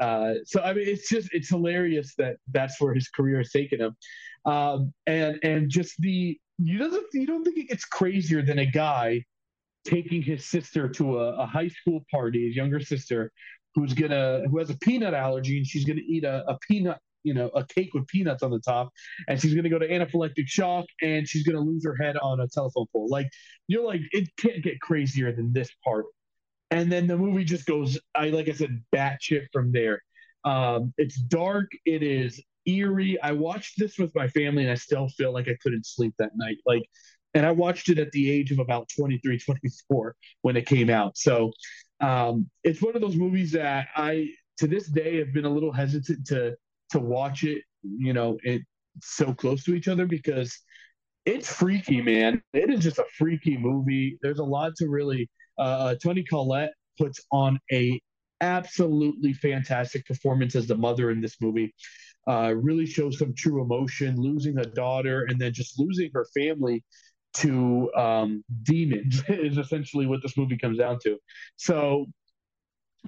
[0.00, 3.80] uh, so I mean, it's just it's hilarious that that's where his career has taken
[3.80, 3.96] him,
[4.46, 8.66] um, and and just the you doesn't you don't think it gets crazier than a
[8.66, 9.22] guy
[9.84, 13.30] taking his sister to a, a high school party, his younger sister,
[13.74, 17.34] who's gonna who has a peanut allergy and she's gonna eat a, a peanut you
[17.34, 18.88] know a cake with peanuts on the top
[19.28, 22.16] and she's going to go to anaphylactic shock and she's going to lose her head
[22.16, 23.08] on a telephone pole.
[23.10, 23.28] Like
[23.68, 26.06] you're like it can't get crazier than this part
[26.70, 30.02] and then the movie just goes i like i said batshit from there.
[30.44, 33.20] Um, it's dark it is eerie.
[33.22, 36.32] I watched this with my family and i still feel like i couldn't sleep that
[36.36, 36.56] night.
[36.66, 36.82] Like
[37.34, 41.16] and i watched it at the age of about 23 24 when it came out.
[41.16, 41.52] So
[42.00, 45.72] um, it's one of those movies that i to this day have been a little
[45.72, 46.56] hesitant to
[46.90, 48.62] to watch it you know it
[49.02, 50.58] so close to each other because
[51.26, 52.42] it's freaky man.
[52.52, 54.18] It is just a freaky movie.
[54.22, 55.28] There's a lot to really
[55.60, 58.00] uh, uh, Toni Collette puts on a
[58.40, 61.74] absolutely fantastic performance as the mother in this movie.
[62.28, 66.84] Uh, really shows some true emotion, losing a daughter and then just losing her family
[67.34, 71.18] to um, demons is essentially what this movie comes down to.
[71.56, 72.06] So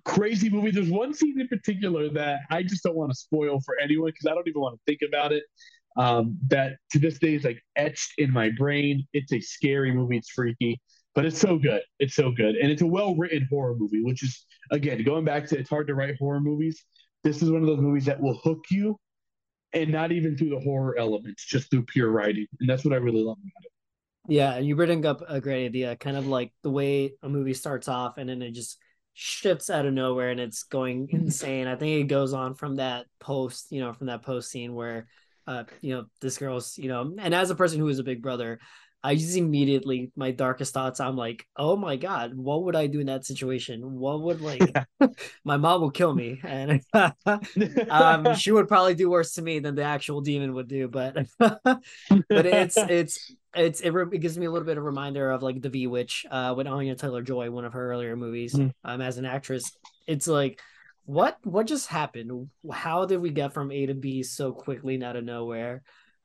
[0.04, 0.70] crazy movie.
[0.70, 4.26] There's one scene in particular that I just don't want to spoil for anyone because
[4.30, 5.44] I don't even want to think about it.
[5.98, 9.06] Um, that to this day is like etched in my brain.
[9.12, 10.16] It's a scary movie.
[10.16, 10.80] It's freaky
[11.14, 11.82] but it's so good.
[11.98, 15.46] It's so good, and it's a well written horror movie, which is again going back
[15.48, 16.84] to it's hard to write horror movies.
[17.24, 18.98] This is one of those movies that will hook you,
[19.72, 22.98] and not even through the horror elements, just through pure writing, and that's what I
[22.98, 23.72] really love about it.
[24.28, 27.54] Yeah, and you bring up a great idea, kind of like the way a movie
[27.54, 28.78] starts off and then it just
[29.14, 31.66] shifts out of nowhere and it's going insane.
[31.66, 35.08] I think it goes on from that post, you know, from that post scene where
[35.46, 38.22] uh, you know, this girl's, you know, and as a person who is a big
[38.22, 38.60] brother,
[39.04, 41.00] I just immediately my darkest thoughts.
[41.00, 43.80] I'm like, oh my god, what would I do in that situation?
[43.98, 44.74] What would like
[45.44, 46.80] my mom will kill me, and
[47.90, 50.88] um, she would probably do worse to me than the actual demon would do.
[50.88, 51.82] But but
[52.28, 55.70] it's it's it's it, it, gives me a little bit of reminder of like the
[55.70, 58.72] Bewitch uh, with Anya Taylor Joy, one of her earlier movies, mm.
[58.84, 59.72] um, as an actress.
[60.06, 60.60] It's like
[61.04, 62.50] what what just happened?
[62.70, 65.82] How did we get from A to B so quickly and out of nowhere?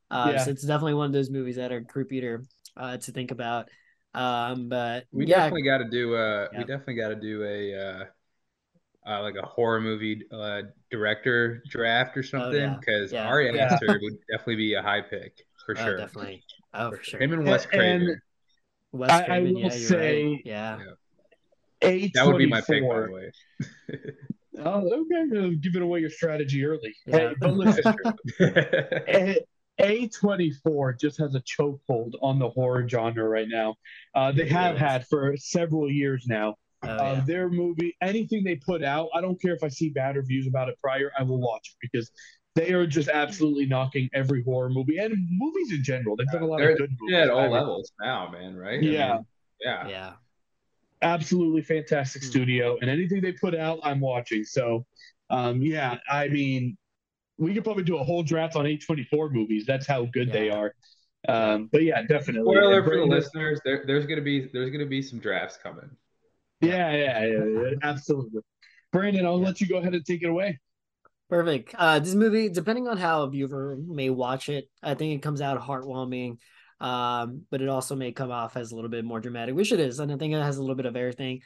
[0.09, 0.43] Uh, yeah.
[0.43, 2.39] So it's definitely one of those movies that are creepy to
[2.75, 3.69] uh, to think about.
[4.13, 5.37] Um, but we yeah.
[5.37, 6.59] definitely got to do uh, yeah.
[6.59, 8.05] we definitely got to do a uh,
[9.07, 13.23] uh, like a horror movie uh, director draft or something because oh, yeah.
[13.23, 13.27] yeah.
[13.27, 15.33] Ari Aster would definitely be a high pick
[15.65, 15.97] for oh, sure.
[15.97, 16.43] Definitely,
[16.73, 17.21] oh for sure.
[17.21, 18.19] Him and Wes Craven.
[18.91, 20.41] Wes Craven, I, I will yeah, say, right.
[20.45, 20.79] yeah.
[21.83, 23.31] A that would be my pick, by the way.
[24.59, 25.55] oh, okay.
[25.55, 26.95] Give it away your strategy early.
[27.05, 27.17] Yeah.
[27.17, 27.95] Hey, but listen,
[29.79, 33.75] A24 just has a chokehold on the horror genre right now.
[34.15, 36.55] Uh, they have had for several years now.
[36.83, 37.23] Oh, Uh, yeah.
[37.25, 40.69] their movie, anything they put out, I don't care if I see bad reviews about
[40.69, 42.11] it prior, I will watch it because
[42.55, 46.15] they are just absolutely knocking every horror movie and movies in general.
[46.15, 47.13] They've done a lot They're of good movies.
[47.15, 48.55] yeah, at all levels now, man.
[48.55, 48.79] Right?
[48.79, 49.13] I Yeah.
[49.15, 49.25] mean,
[49.61, 49.87] yeah.
[49.87, 50.13] yeah.
[51.01, 52.27] absolutely fantastic Hmm.
[52.29, 54.43] studio, and anything they put out, I'm watching.
[54.43, 54.85] So,
[55.29, 56.77] um, yeah, I mean,
[57.37, 59.65] we could probably do a whole draft on A24 movies.
[59.65, 60.73] That's how good they are.
[61.27, 62.55] Um, but yeah, definitely.
[62.55, 65.89] Spoiler And for the listeners: there, there's gonna be there's gonna be some drafts coming.
[66.61, 68.41] Yeah, yeah, yeah, yeah, absolutely.
[68.91, 69.45] Brandon, I'll Yeah.
[69.45, 70.59] let you go ahead and take it away.
[71.29, 71.75] Perfect.
[71.77, 75.41] Uh, this movie, depending on how a viewer may watch it, I think it comes
[75.41, 76.37] out heartwarming,
[76.79, 79.79] um, but it also may come off as a little bit more dramatic, which it
[79.81, 81.41] is, and I think it has a little bit of everything.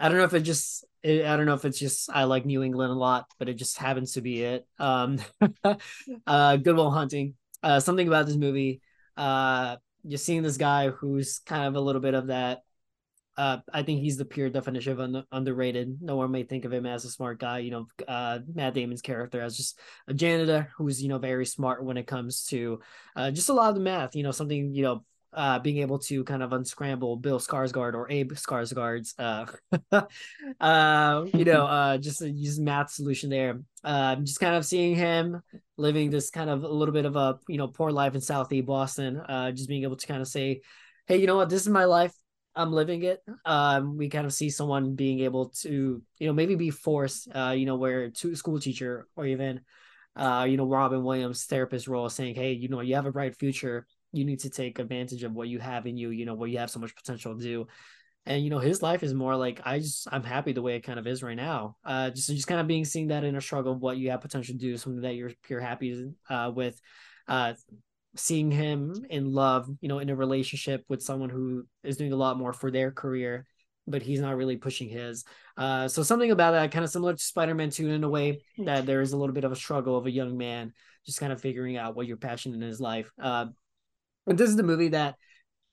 [0.00, 2.62] I don't know if it just, I don't know if it's just I like New
[2.62, 4.66] England a lot, but it just happens to be it.
[4.78, 5.18] Um,
[6.26, 7.34] uh, Good Will Hunting.
[7.62, 8.80] Uh, something about this movie.
[9.16, 12.62] Uh, you're seeing this guy who's kind of a little bit of that
[13.40, 16.02] uh, I think he's the pure definition of un- underrated.
[16.02, 17.60] No one may think of him as a smart guy.
[17.60, 19.78] You know, uh, Matt Damon's character as just
[20.08, 22.80] a janitor who's you know very smart when it comes to
[23.16, 24.14] uh, just a lot of the math.
[24.14, 25.04] You know, something you know.
[25.32, 29.46] Uh, being able to kind of unscramble Bill Skarsgård or Abe Skarsgård's, uh,
[30.60, 33.60] uh, you know, uh, just a use math solution there.
[33.84, 35.40] Uh, just kind of seeing him
[35.76, 38.66] living this kind of a little bit of a you know poor life in Southeast
[38.66, 39.18] Boston.
[39.20, 40.60] Uh, just being able to kind of say,
[41.06, 42.14] hey, you know what, this is my life.
[42.54, 43.20] I'm living it.
[43.44, 47.54] Um, we kind of see someone being able to, you know, maybe be forced, uh,
[47.56, 49.60] you know, where to school teacher or even,
[50.16, 53.36] uh, you know, Robin Williams therapist role saying, Hey, you know, you have a bright
[53.36, 53.86] future.
[54.12, 56.58] You need to take advantage of what you have in you, you know, what you
[56.58, 57.66] have so much potential to do.
[58.26, 60.82] And, you know, his life is more like, I just, I'm happy the way it
[60.82, 61.76] kind of is right now.
[61.84, 64.54] Uh, just, just kind of being seeing that inner struggle of what you have potential
[64.54, 66.78] to do, something that you're pure happy, uh, with,
[67.28, 67.54] uh,
[68.16, 72.16] seeing him in love, you know, in a relationship with someone who is doing a
[72.16, 73.46] lot more for their career,
[73.86, 75.24] but he's not really pushing his.
[75.56, 78.84] Uh, so something about that kind of similar to Spider-Man 2 in a way that
[78.84, 80.72] there is a little bit of a struggle of a young man
[81.06, 83.10] just kind of figuring out what your passion in his life.
[83.20, 83.46] Uh,
[84.26, 85.16] but this is the movie that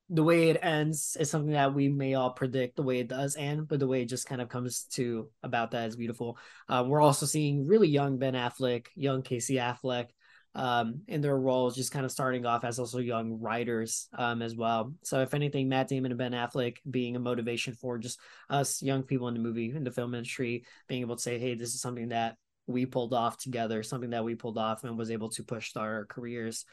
[0.09, 3.35] the way it ends is something that we may all predict the way it does
[3.35, 6.37] end, but the way it just kind of comes to about that is beautiful.
[6.69, 10.07] Uh, we're also seeing really young Ben Affleck, young Casey Affleck,
[10.55, 14.55] um, in their roles, just kind of starting off as also young writers um, as
[14.55, 14.93] well.
[15.03, 18.19] So, if anything, Matt Damon and Ben Affleck being a motivation for just
[18.49, 21.53] us young people in the movie, in the film industry, being able to say, hey,
[21.53, 25.11] this is something that we pulled off together, something that we pulled off and was
[25.11, 26.65] able to push start our careers.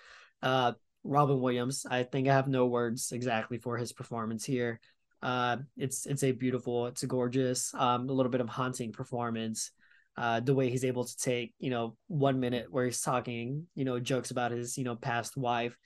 [0.43, 0.73] Uh,
[1.05, 4.81] Robin Williams, I think I have no words exactly for his performance here.
[5.23, 9.71] Uh, it's it's a beautiful, it's a gorgeous, um, a little bit of haunting performance
[10.17, 13.85] uh, the way he's able to take, you know, one minute where he's talking, you
[13.85, 15.77] know, jokes about his, you know, past wife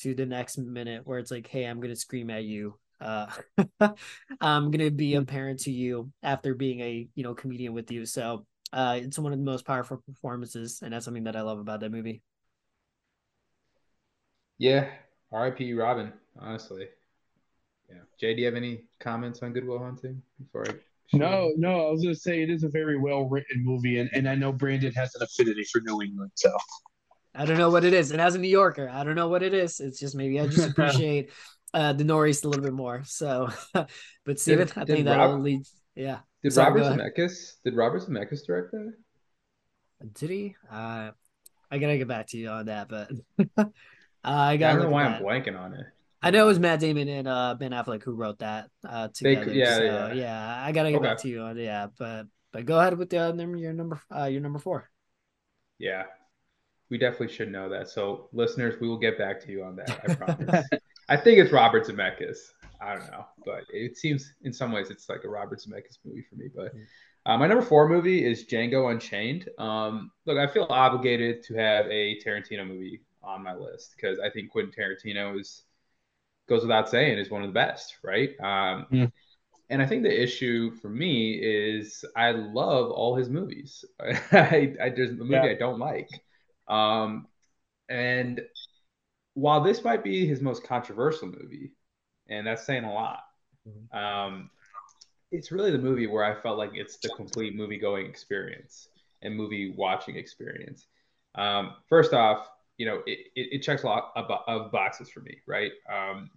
[0.00, 2.78] to the next minute where it's like, hey, I'm to scream at you.
[3.00, 3.26] Uh,
[4.40, 8.06] I'm to be a parent to you after being a, you know, comedian with you.
[8.06, 10.80] So uh, it's one of the most powerful performances.
[10.82, 12.22] And that's something that I love about that movie.
[14.58, 14.88] Yeah,
[15.32, 15.72] R.I.P.
[15.74, 16.12] Robin.
[16.38, 16.86] Honestly,
[17.88, 17.96] yeah.
[18.20, 20.74] Jay, do you have any comments on Good Will Hunting before I?
[21.12, 24.28] No, no, I was gonna say it is a very well written movie, and, and
[24.28, 26.54] I know Brandon has an affinity for New England, so
[27.34, 28.10] I don't know what it is.
[28.10, 29.78] And as a New Yorker, I don't know what it is.
[29.80, 31.30] It's just maybe I just appreciate
[31.72, 33.02] uh, the Northeast a little bit more.
[33.04, 33.50] So,
[34.24, 35.62] but Steven, I think that'll Rob- lead.
[35.94, 36.18] Yeah.
[36.42, 37.12] Did Sorry, Robert go ahead.
[37.16, 37.54] Zemeckis?
[37.64, 38.94] Did Robert Zemeckis direct that?
[40.14, 40.56] Did he?
[40.70, 41.10] Uh,
[41.70, 43.10] I gotta get back to you on that, but
[44.24, 45.86] uh, I I gotta don't know why I'm blanking on it.
[46.22, 49.36] I know it was Matt Damon and uh, Ben Affleck who wrote that uh, They-
[49.36, 49.54] together.
[49.54, 50.62] yeah, so, yeah.
[50.64, 53.32] I gotta get back to you on yeah, but but go ahead with the uh,
[53.32, 54.90] number your number uh, your number four.
[55.78, 56.04] Yeah,
[56.90, 57.88] we definitely should know that.
[57.88, 59.90] So, listeners, we will get back to you on that.
[60.08, 60.66] I promise.
[61.08, 62.38] I think it's Robert Zemeckis.
[62.80, 66.24] I don't know, but it seems in some ways it's like a Robert Zemeckis movie
[66.28, 66.46] for me.
[66.54, 66.72] But
[67.24, 69.48] uh, my number four movie is Django Unchained.
[69.58, 74.30] Um, look, I feel obligated to have a Tarantino movie on my list because I
[74.30, 75.64] think Quentin Tarantino is
[76.48, 78.30] goes without saying is one of the best, right?
[78.40, 79.08] Um, Yeah.
[79.68, 83.84] And I think the issue for me is I love all his movies.
[84.00, 85.42] I, I there's a movie Yeah.
[85.48, 86.10] I don't like,
[86.68, 87.28] um,
[87.88, 88.42] and
[89.34, 91.72] while this might be his most controversial movie,
[92.28, 93.24] and that's saying a lot,
[93.92, 94.50] um,
[95.32, 98.88] it's really the movie where I felt like it's the complete movie going experience
[99.22, 100.86] and movie watching experience.
[101.34, 102.48] Um, first off,
[102.78, 105.72] you know, it, it, checks a lot of, of boxes for me, right?
[105.90, 106.30] Um,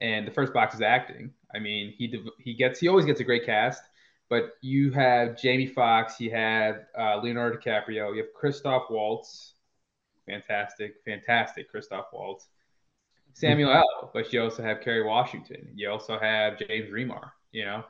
[0.00, 1.32] and the first box is acting.
[1.54, 3.82] I mean, he he gets he always gets a great cast,
[4.28, 9.54] but you have Jamie Foxx, you have uh, Leonardo DiCaprio, you have Christoph Waltz,
[10.26, 12.48] fantastic, fantastic Christoph Waltz.
[13.34, 14.10] Samuel L.
[14.12, 15.68] But you also have Kerry Washington.
[15.74, 17.30] You also have James Remar.
[17.50, 17.84] You know,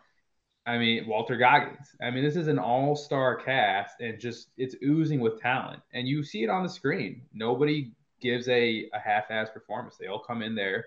[0.67, 1.95] I mean Walter Goggins.
[2.03, 5.83] I mean this is an all-star cast and just it's oozing with talent.
[5.93, 7.23] And you see it on the screen.
[7.33, 9.97] Nobody gives a, a half-ass performance.
[9.97, 10.87] They all come in there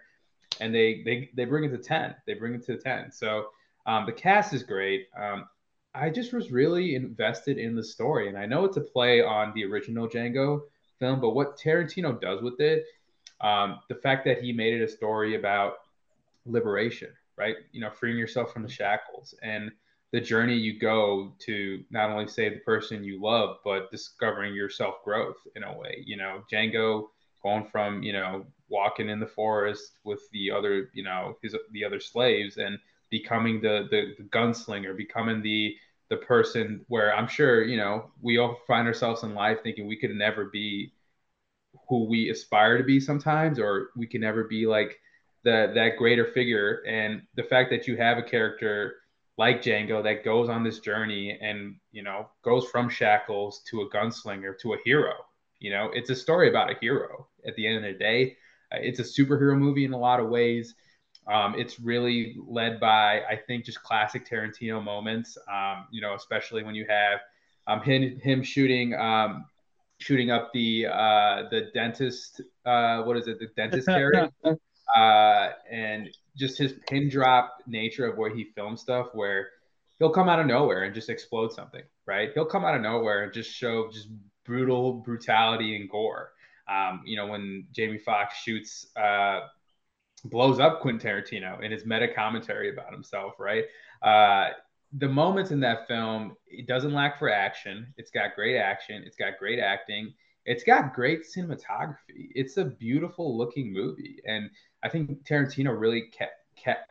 [0.60, 2.16] and they they they bring it to 10.
[2.26, 3.12] They bring it to 10.
[3.12, 3.48] So
[3.86, 5.08] um, the cast is great.
[5.18, 5.46] Um,
[5.94, 9.52] I just was really invested in the story, and I know it's a play on
[9.56, 10.62] the original Django
[11.00, 12.86] film, but what Tarantino does with it,
[13.42, 15.76] um, the fact that he made it a story about
[16.46, 17.56] liberation, right?
[17.72, 19.72] You know, freeing yourself from the shackles and
[20.12, 24.70] the journey you go to not only save the person you love, but discovering your
[24.70, 26.04] self growth in a way.
[26.06, 27.08] You know, Django
[27.44, 31.84] going from you know walking in the forest with the other you know his the
[31.84, 32.78] other slaves and
[33.10, 35.76] becoming the, the the, gunslinger becoming the
[36.10, 39.96] the person where i'm sure you know we all find ourselves in life thinking we
[39.96, 40.92] could never be
[41.88, 45.00] who we aspire to be sometimes or we can never be like
[45.48, 48.96] the that greater figure and the fact that you have a character
[49.38, 53.90] like Django that goes on this journey and you know goes from shackles to a
[53.90, 55.14] gunslinger to a hero
[55.60, 58.36] you know it's a story about a hero at the end of the day
[58.74, 60.76] uh, it's a superhero movie in a lot of ways
[61.28, 65.38] um, it's really led by, I think, just classic Tarantino moments.
[65.52, 67.20] Um, you know, especially when you have
[67.68, 69.46] um, him him shooting um,
[70.00, 72.42] shooting up the uh, the dentist.
[72.66, 73.40] Uh, what is it?
[73.40, 74.32] The dentist character.
[74.96, 79.50] uh, and just his pin drop nature of where he films stuff, where
[80.00, 81.84] he'll come out of nowhere and just explode something.
[82.06, 82.32] Right?
[82.34, 84.08] He'll come out of nowhere and just show just
[84.46, 86.32] brutal brutality and gore.
[86.70, 89.42] Um, you know, when Jamie Foxx shoots uh,
[90.26, 93.66] blows up Quentin Tarantino in his meta commentary about himself, right?
[94.02, 94.50] Uh,
[94.94, 97.94] the moments in that film, it doesn't lack for action.
[97.98, 99.04] It's got great action.
[99.06, 100.14] It's got great acting.
[100.46, 102.32] It's got great cinematography.
[102.34, 104.22] It's a beautiful looking movie.
[104.26, 104.50] And
[104.84, 106.28] I think Tarantino really ca-
[106.64, 106.84] ca-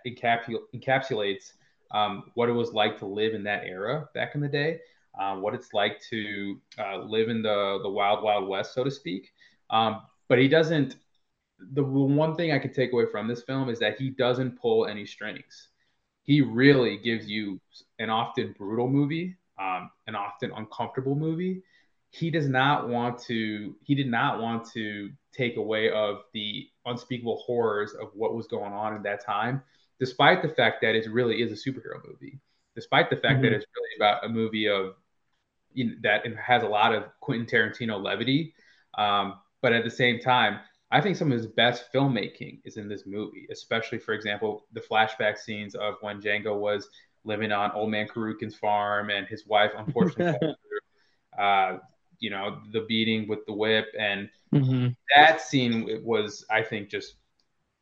[0.74, 1.52] encapsulates
[1.92, 4.80] um, what it was like to live in that era back in the day,
[5.18, 8.90] uh, what it's like to uh, live in the, the wild, wild west, so to
[8.90, 9.30] speak.
[9.70, 10.96] Um, but he doesn't
[11.72, 14.86] the one thing I could take away from this film is that he doesn't pull
[14.86, 15.68] any strings.
[16.22, 17.60] He really gives you
[17.98, 21.62] an often brutal movie, um, an often uncomfortable movie.
[22.10, 23.74] He does not want to.
[23.82, 28.72] He did not want to take away of the unspeakable horrors of what was going
[28.72, 29.62] on in that time,
[29.98, 32.40] despite the fact that it really is a superhero movie.
[32.74, 33.42] Despite the fact mm-hmm.
[33.42, 34.94] that it's really about a movie of
[35.72, 38.54] you know, that has a lot of Quentin Tarantino levity,
[38.98, 40.60] um, but at the same time,
[40.90, 44.80] I think some of his best filmmaking is in this movie, especially, for example, the
[44.80, 46.88] flashback scenes of when Django was
[47.24, 50.54] living on Old Man Carrucan's farm and his wife unfortunately,
[51.38, 51.78] uh,
[52.18, 53.86] you know, the beating with the whip.
[53.98, 54.88] And mm-hmm.
[55.14, 57.14] that scene was, I think, just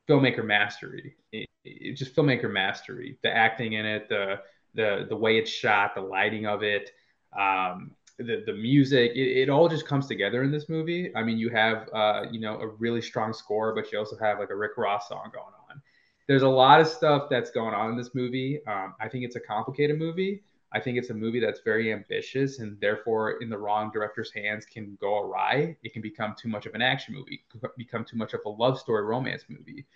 [0.08, 1.16] filmmaker mastery.
[1.32, 3.18] It, it, just filmmaker mastery.
[3.22, 4.40] The acting in it, the
[4.74, 6.90] the the way it's shot, the lighting of it.
[7.38, 11.10] Um, the, the music, it, it, all just comes together in this movie.
[11.16, 14.38] I mean, you have, uh, you know, a really strong score, but you also have
[14.38, 15.82] like a Rick Ross song going on.
[16.28, 18.60] There's a lot of stuff that's going on in this movie.
[18.66, 20.42] Um, I think it's a complicated movie.
[20.74, 24.66] I think it's a movie that's very ambitious and therefore in the wrong director's hands
[24.66, 25.76] can go awry.
[25.84, 27.44] It can become too much of an action movie,
[27.78, 29.86] become too much of a love story romance movie.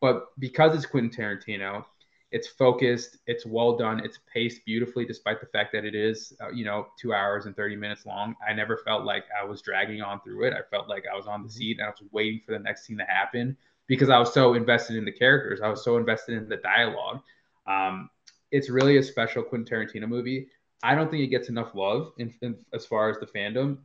[0.00, 1.84] But because it's Quentin Tarantino,
[2.30, 6.50] it's focused, it's well done, it's paced beautifully, despite the fact that it is, uh,
[6.50, 8.36] you know, two hours and 30 minutes long.
[8.48, 10.54] I never felt like I was dragging on through it.
[10.54, 11.56] I felt like I was on the mm-hmm.
[11.56, 13.56] seat and I was waiting for the next scene to happen
[13.88, 15.60] because I was so invested in the characters.
[15.60, 17.20] I was so invested in the dialogue.
[17.66, 18.10] Um,
[18.50, 20.48] it's really a special Quentin Tarantino movie.
[20.82, 23.78] I don't think it gets enough love in, in, as far as the fandom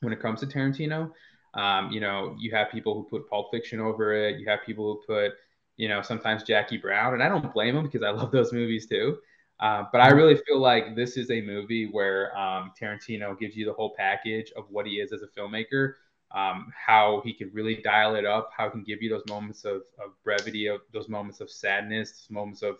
[0.00, 1.12] when it comes to Tarantino.
[1.54, 4.38] Um, you know, you have people who put Pulp Fiction over it.
[4.38, 5.32] You have people who put
[5.80, 8.86] you know, sometimes Jackie Brown, and I don't blame them because I love those movies
[8.86, 9.16] too.
[9.58, 10.16] Uh, but I mm-hmm.
[10.18, 14.52] really feel like this is a movie where um, Tarantino gives you the whole package
[14.56, 15.94] of what he is as a filmmaker,
[16.34, 19.64] um, how he can really dial it up, how he can give you those moments
[19.64, 22.76] of, of brevity, of those moments of sadness, moments of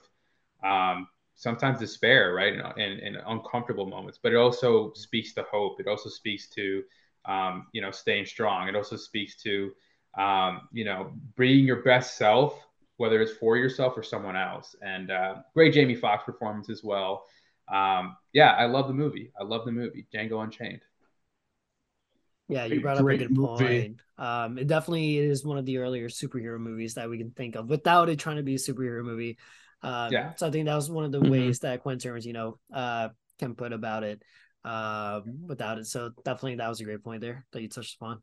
[0.63, 1.09] um,
[1.41, 4.19] sometimes despair, right, and, and, and, uncomfortable moments.
[4.23, 5.81] But it also speaks to hope.
[5.81, 6.83] It also speaks to
[7.25, 8.69] um, you know staying strong.
[8.69, 9.73] It also speaks to
[10.19, 12.67] um, you know being your best self
[12.99, 14.77] whether it's for yourself or someone else.
[14.83, 17.25] And uh, great Jamie Foxx performance as well.
[17.73, 19.33] Um, yeah, I love the movie.
[19.41, 20.83] I love the movie Django Unchained.
[22.51, 24.01] Yeah, you brought up a good point.
[24.19, 27.71] Um, it definitely is one of the earlier superhero movies that we can think of
[27.71, 29.39] without it trying to be a superhero movie.
[29.83, 30.35] Um, yeah.
[30.37, 31.31] So I think that was one of the mm-hmm.
[31.31, 33.09] ways that Quentin Tarantino uh,
[33.39, 34.23] can put about it
[34.65, 35.87] uh, without it.
[35.87, 38.23] So definitely that was a great point there that you touched upon.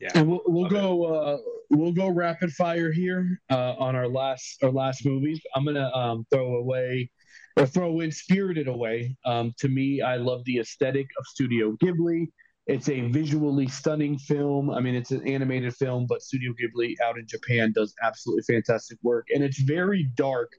[0.00, 0.10] Yeah.
[0.14, 1.38] And we'll we'll Love go uh,
[1.68, 5.40] we'll go rapid fire here uh, on our last our last movies.
[5.54, 7.10] I'm gonna um, throw away
[7.56, 9.14] or throw in Spirited Away.
[9.26, 12.28] Um, to me, I love the aesthetic of Studio Ghibli.
[12.70, 14.70] It's a visually stunning film.
[14.70, 18.96] I mean, it's an animated film, but Studio Ghibli out in Japan does absolutely fantastic
[19.02, 20.52] work, and it's very dark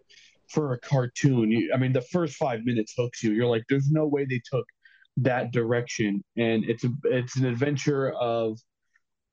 [0.49, 1.49] for a cartoon.
[1.49, 3.31] You, I mean, the first five minutes hooks you.
[3.31, 4.65] You're like, there's no way they took
[5.17, 8.59] that direction, and it's a, it's an adventure of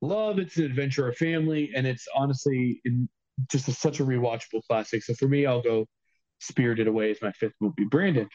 [0.01, 0.39] love.
[0.39, 3.09] It's an adventure of family, and it's honestly in
[3.51, 5.03] just a, such a rewatchable classic.
[5.03, 5.87] So for me, I'll go
[6.39, 7.87] Spirited Away as my fifth movie.
[7.91, 8.29] Brandon,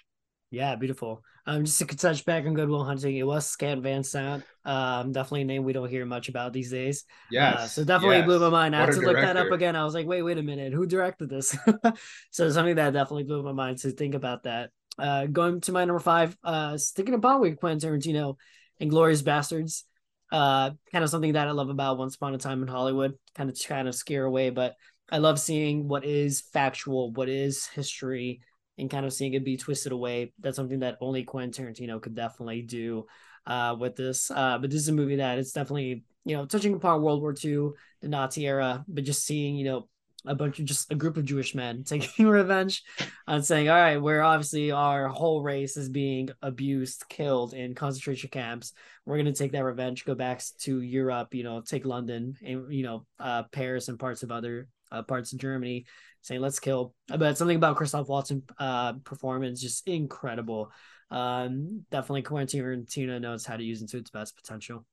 [0.53, 1.23] Yeah, beautiful.
[1.47, 4.43] Um, just to touch back on Good Will Hunting, it was Gus Van Sant.
[4.63, 7.05] Um, definitely a name we don't hear much about these days.
[7.31, 7.55] Yeah.
[7.55, 8.25] Uh, so definitely yes.
[8.27, 8.75] blew my mind.
[8.75, 9.75] I What had to look that up again.
[9.75, 11.57] I was like, wait, wait a minute, who directed this?
[12.29, 14.69] so something that definitely blew my mind to think about that.
[14.99, 18.35] Uh, going to my number five, uh, sticking upon with Quentin Tarantino
[18.79, 19.85] and Glorious Bastards.
[20.31, 23.15] Uh, kind of something that I love about Once Upon a Time in Hollywood.
[23.33, 24.75] Kind of kind of scare away, but
[25.09, 28.41] I love seeing what is factual, what is history,
[28.77, 30.33] and kind of seeing it be twisted away.
[30.39, 33.05] That's something that only Quentin Tarantino could definitely do
[33.45, 34.31] uh, with this.
[34.31, 37.33] Uh, but this is a movie that it's definitely you know touching upon World War
[37.33, 37.71] II,
[38.01, 39.87] the Nazi era, but just seeing you know
[40.25, 42.83] a bunch of just a group of Jewish men taking revenge
[43.27, 48.29] and saying, all right, we're obviously our whole race is being abused, killed in concentration
[48.29, 48.73] camps.
[49.05, 52.83] We're gonna take that revenge, go back to Europe, you know, take London and you
[52.83, 55.85] know uh, Paris and parts of other uh, parts of Germany,
[56.21, 56.93] saying let's kill.
[57.07, 60.71] But something about Christoph Waltz uh, performance just incredible.
[61.11, 64.85] Um, definitely Quentin Tarantino knows how to use it to its best potential.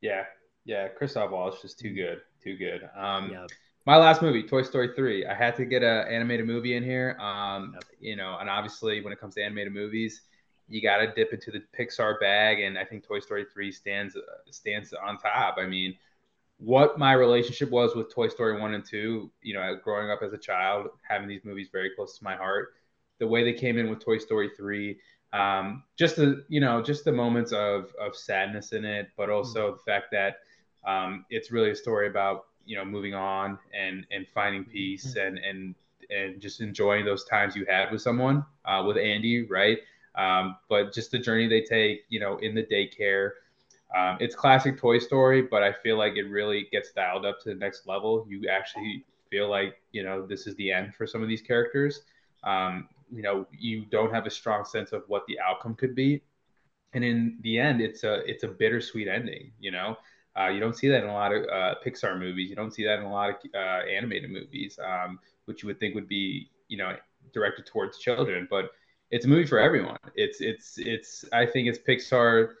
[0.00, 0.24] Yeah,
[0.64, 0.88] yeah.
[0.88, 2.88] Christoph Waltz is just too good, too good.
[2.96, 3.46] Um, Yeah,
[3.86, 5.26] my last movie, Toy Story 3.
[5.26, 7.16] I had to get an animated movie in here.
[7.20, 7.84] Um, Yep.
[8.00, 10.22] you know, and obviously when it comes to animated movies,
[10.68, 14.16] you got to dip into the Pixar bag, and I think Toy Story 3 stands
[14.16, 15.56] uh, stands on top.
[15.58, 15.96] I mean,
[16.64, 20.32] what my relationship was with Toy Story 1 and 2, you know, growing up as
[20.32, 22.74] a child, having these movies very close to my heart,
[23.18, 24.96] the way they came in with Toy Story 3,
[25.32, 29.72] um, just the, you know, just the moments of, of sadness in it, but also
[29.72, 30.36] the fact that
[30.86, 35.38] um, it's really a story about, you know, moving on and, and finding peace and,
[35.38, 35.74] and,
[36.10, 39.78] and just enjoying those times you had with someone, uh, with Andy, right?
[40.14, 43.30] Um, but just the journey they take, you know, in the daycare,
[43.96, 47.50] um, it's classic Toy Story, but I feel like it really gets dialed up to
[47.50, 48.26] the next level.
[48.28, 52.02] You actually feel like you know this is the end for some of these characters.
[52.44, 56.22] Um, you know, you don't have a strong sense of what the outcome could be,
[56.94, 59.52] and in the end, it's a it's a bittersweet ending.
[59.60, 59.96] You know,
[60.38, 62.48] uh, you don't see that in a lot of uh, Pixar movies.
[62.48, 65.78] You don't see that in a lot of uh, animated movies, um, which you would
[65.78, 66.96] think would be you know
[67.34, 68.70] directed towards children, but
[69.10, 69.98] it's a movie for everyone.
[70.14, 72.54] It's it's it's I think it's Pixar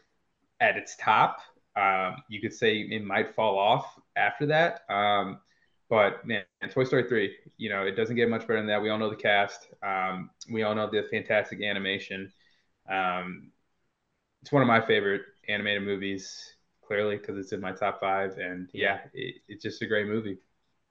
[0.62, 1.38] at its top.
[1.76, 4.82] Um, you could say it might fall off after that.
[4.90, 5.40] Um,
[5.90, 8.82] but man, Toy Story 3, you know, it doesn't get much better than that.
[8.82, 9.68] We all know the cast.
[9.82, 12.32] Um, we all know the fantastic animation.
[12.90, 13.52] Um,
[14.42, 16.56] it's one of my favorite animated movies,
[16.86, 18.38] clearly, because it's in my top five.
[18.38, 20.38] And yeah, it, it's just a great movie.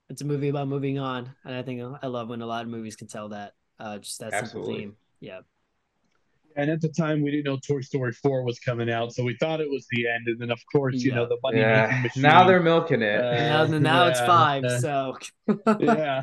[0.08, 2.68] it's a movie about moving on, and I think I love when a lot of
[2.70, 3.54] movies can tell that.
[3.78, 4.60] Uh, just that simple Absolutely.
[4.60, 4.96] theme.
[5.20, 5.40] Yeah,
[6.56, 9.36] and at the time we didn't know Toy Story 4 was coming out, so we
[9.38, 10.26] thought it was the end.
[10.26, 11.16] And then, of course, you Yeah.
[11.16, 12.02] know, the money making Yeah.
[12.02, 12.22] machine.
[12.22, 13.20] Now they're milking it.
[13.24, 14.64] Uh, now, now it's five.
[14.64, 15.18] uh, so
[15.80, 16.22] yeah.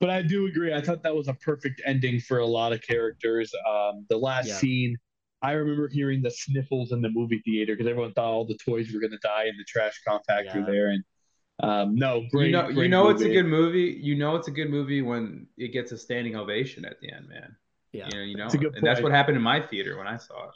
[0.00, 0.72] But I do agree.
[0.72, 3.52] I thought that was a perfect ending for a lot of characters.
[3.68, 4.54] Um, the last Yeah.
[4.54, 4.96] scene,
[5.42, 8.92] I remember hearing the sniffles in the movie theater because everyone thought all the toys
[8.92, 10.64] were going to die in the trash compactor Yeah.
[10.66, 10.88] there.
[10.88, 11.04] And
[11.62, 12.46] um, no, great.
[12.46, 13.98] you know, you great know it's a good movie.
[14.00, 17.28] You know it's a good movie when it gets a standing ovation at the end,
[17.28, 17.54] man.
[17.92, 19.96] Yeah, You know, you know, It's a good and that's what happened in my theater
[19.98, 20.54] when I saw it.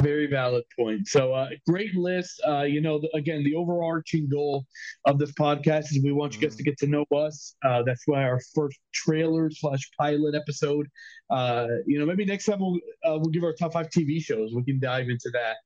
[0.00, 1.06] Very valid point.
[1.06, 2.40] So, uh, great list.
[2.46, 4.64] Uh, you know, again, the overarching goal
[5.04, 7.56] of this podcast is we want you guys to get to know us.
[7.62, 10.86] Uh, that's why our first trailer slash pilot episode.
[11.28, 14.54] Uh, you know, maybe next time we'll uh, we'll give our top five TV shows.
[14.54, 15.56] We can dive into that.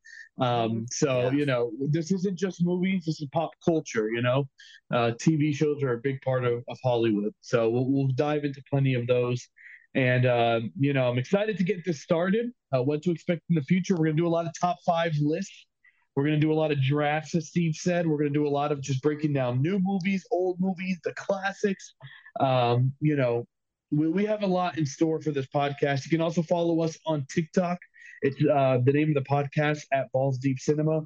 [0.45, 1.31] Um, so, Yeah.
[1.31, 3.05] you know, this isn't just movies.
[3.07, 4.11] This is pop culture.
[4.11, 4.49] You know,
[4.93, 7.33] uh, TV shows are a big part of, of Hollywood.
[7.43, 9.49] So we'll, we'll dive into plenty of those.
[9.97, 12.53] And, uh, you know, I'm excited to get this started.
[12.73, 13.95] Uh, what to expect in the future.
[13.95, 15.67] We're going to do a lot of top five lists.
[16.15, 18.07] We're going to do a lot of drafts, as Steve said.
[18.07, 21.15] We're going to do a lot of just breaking down new movies, old movies, the
[21.15, 21.95] classics.
[22.41, 23.47] Um, you know,
[23.91, 26.05] we, we have a lot in store for this podcast.
[26.05, 27.79] You can also follow us on TikTok.
[28.23, 31.03] It's uh, the name of the podcast at Balls Deep Cinema.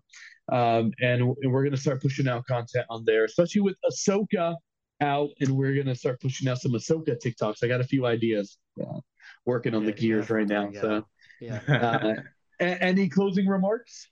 [0.50, 4.56] Um, and, and we're going to start pushing out content on there, especially with Ahsoka
[5.00, 5.30] out.
[5.40, 7.62] And we're going to start pushing out some Ahsoka TikToks.
[7.62, 9.00] I got a few ideas uh,
[9.46, 10.70] working on the gears yeah, right now.
[10.70, 11.06] you So,
[11.40, 11.60] yeah.
[11.68, 12.14] uh,
[12.60, 14.08] a- any closing remarks?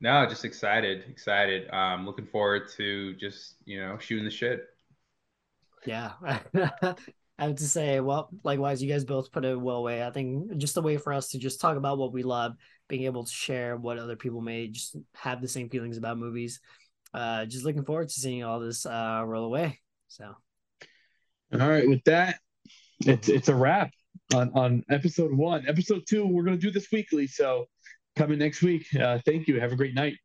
[0.00, 1.68] No, just excited, excited.
[1.70, 4.64] Um, looking forward to just you know shooting the shit.
[5.84, 6.12] Yeah.
[7.40, 10.04] I have to say, well, likewise, you guys both put it well away.
[10.04, 12.56] I think just a way for us to just talk about what we love,
[12.88, 16.60] being able to share what other people may just have the same feelings about movies.
[17.14, 19.78] Uh, just looking forward to seeing all this uh, roll away.
[20.08, 20.34] So,
[21.52, 22.38] all right, with that,
[23.00, 23.90] it's it's a wrap
[24.34, 25.66] on on episode one.
[25.66, 27.66] Episode two, we're gonna do this weekly, so
[28.16, 28.86] coming next week.
[28.94, 29.60] Uh, thank you.
[29.60, 30.16] Have a great night.